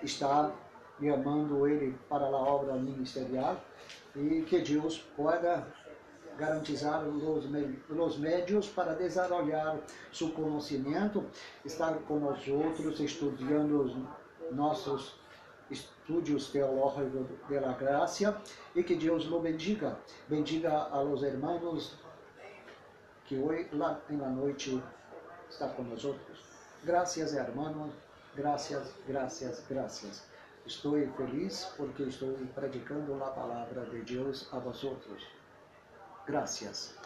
está 0.02 0.52
chamando 1.00 1.66
ele 1.66 1.96
para 2.08 2.26
a 2.26 2.30
obra 2.30 2.74
ministerial 2.74 3.60
e 4.16 4.42
que 4.42 4.60
Deus 4.60 4.98
possa 5.16 5.66
garantizar 6.36 7.06
os, 7.06 7.48
os 7.90 8.18
médios 8.18 8.68
para 8.68 8.94
desenvolver 8.94 9.80
seu 10.12 10.30
conhecimento, 10.30 11.24
estar 11.64 11.98
nós 12.08 12.46
outros, 12.48 13.00
estudando 13.00 13.82
os 13.82 14.54
nossos 14.54 15.18
estudos 15.70 16.50
teológicos 16.50 17.26
da 17.48 17.72
graça 17.72 18.40
e 18.74 18.82
que 18.82 18.94
Deus 18.94 19.26
lo 19.26 19.40
bendiga. 19.40 19.98
Bendiga 20.28 20.88
a 20.90 21.00
los 21.02 21.22
hermanos 21.22 21.96
que 23.26 23.36
hoje, 23.36 23.68
lá 23.72 24.00
na 24.08 24.30
noite, 24.30 24.82
está 25.50 25.68
outros. 26.04 26.44
Graças, 26.84 27.34
hermanos. 27.34 27.92
Graças, 28.34 28.94
graças, 29.06 29.64
graças. 29.68 30.27
Estou 30.68 30.98
feliz 31.16 31.72
porque 31.78 32.02
estou 32.02 32.36
predicando 32.54 33.24
a 33.24 33.30
palavra 33.30 33.86
de 33.86 34.02
Deus 34.02 34.46
a 34.52 34.58
vosotros. 34.58 35.26
Gracias. 36.26 36.97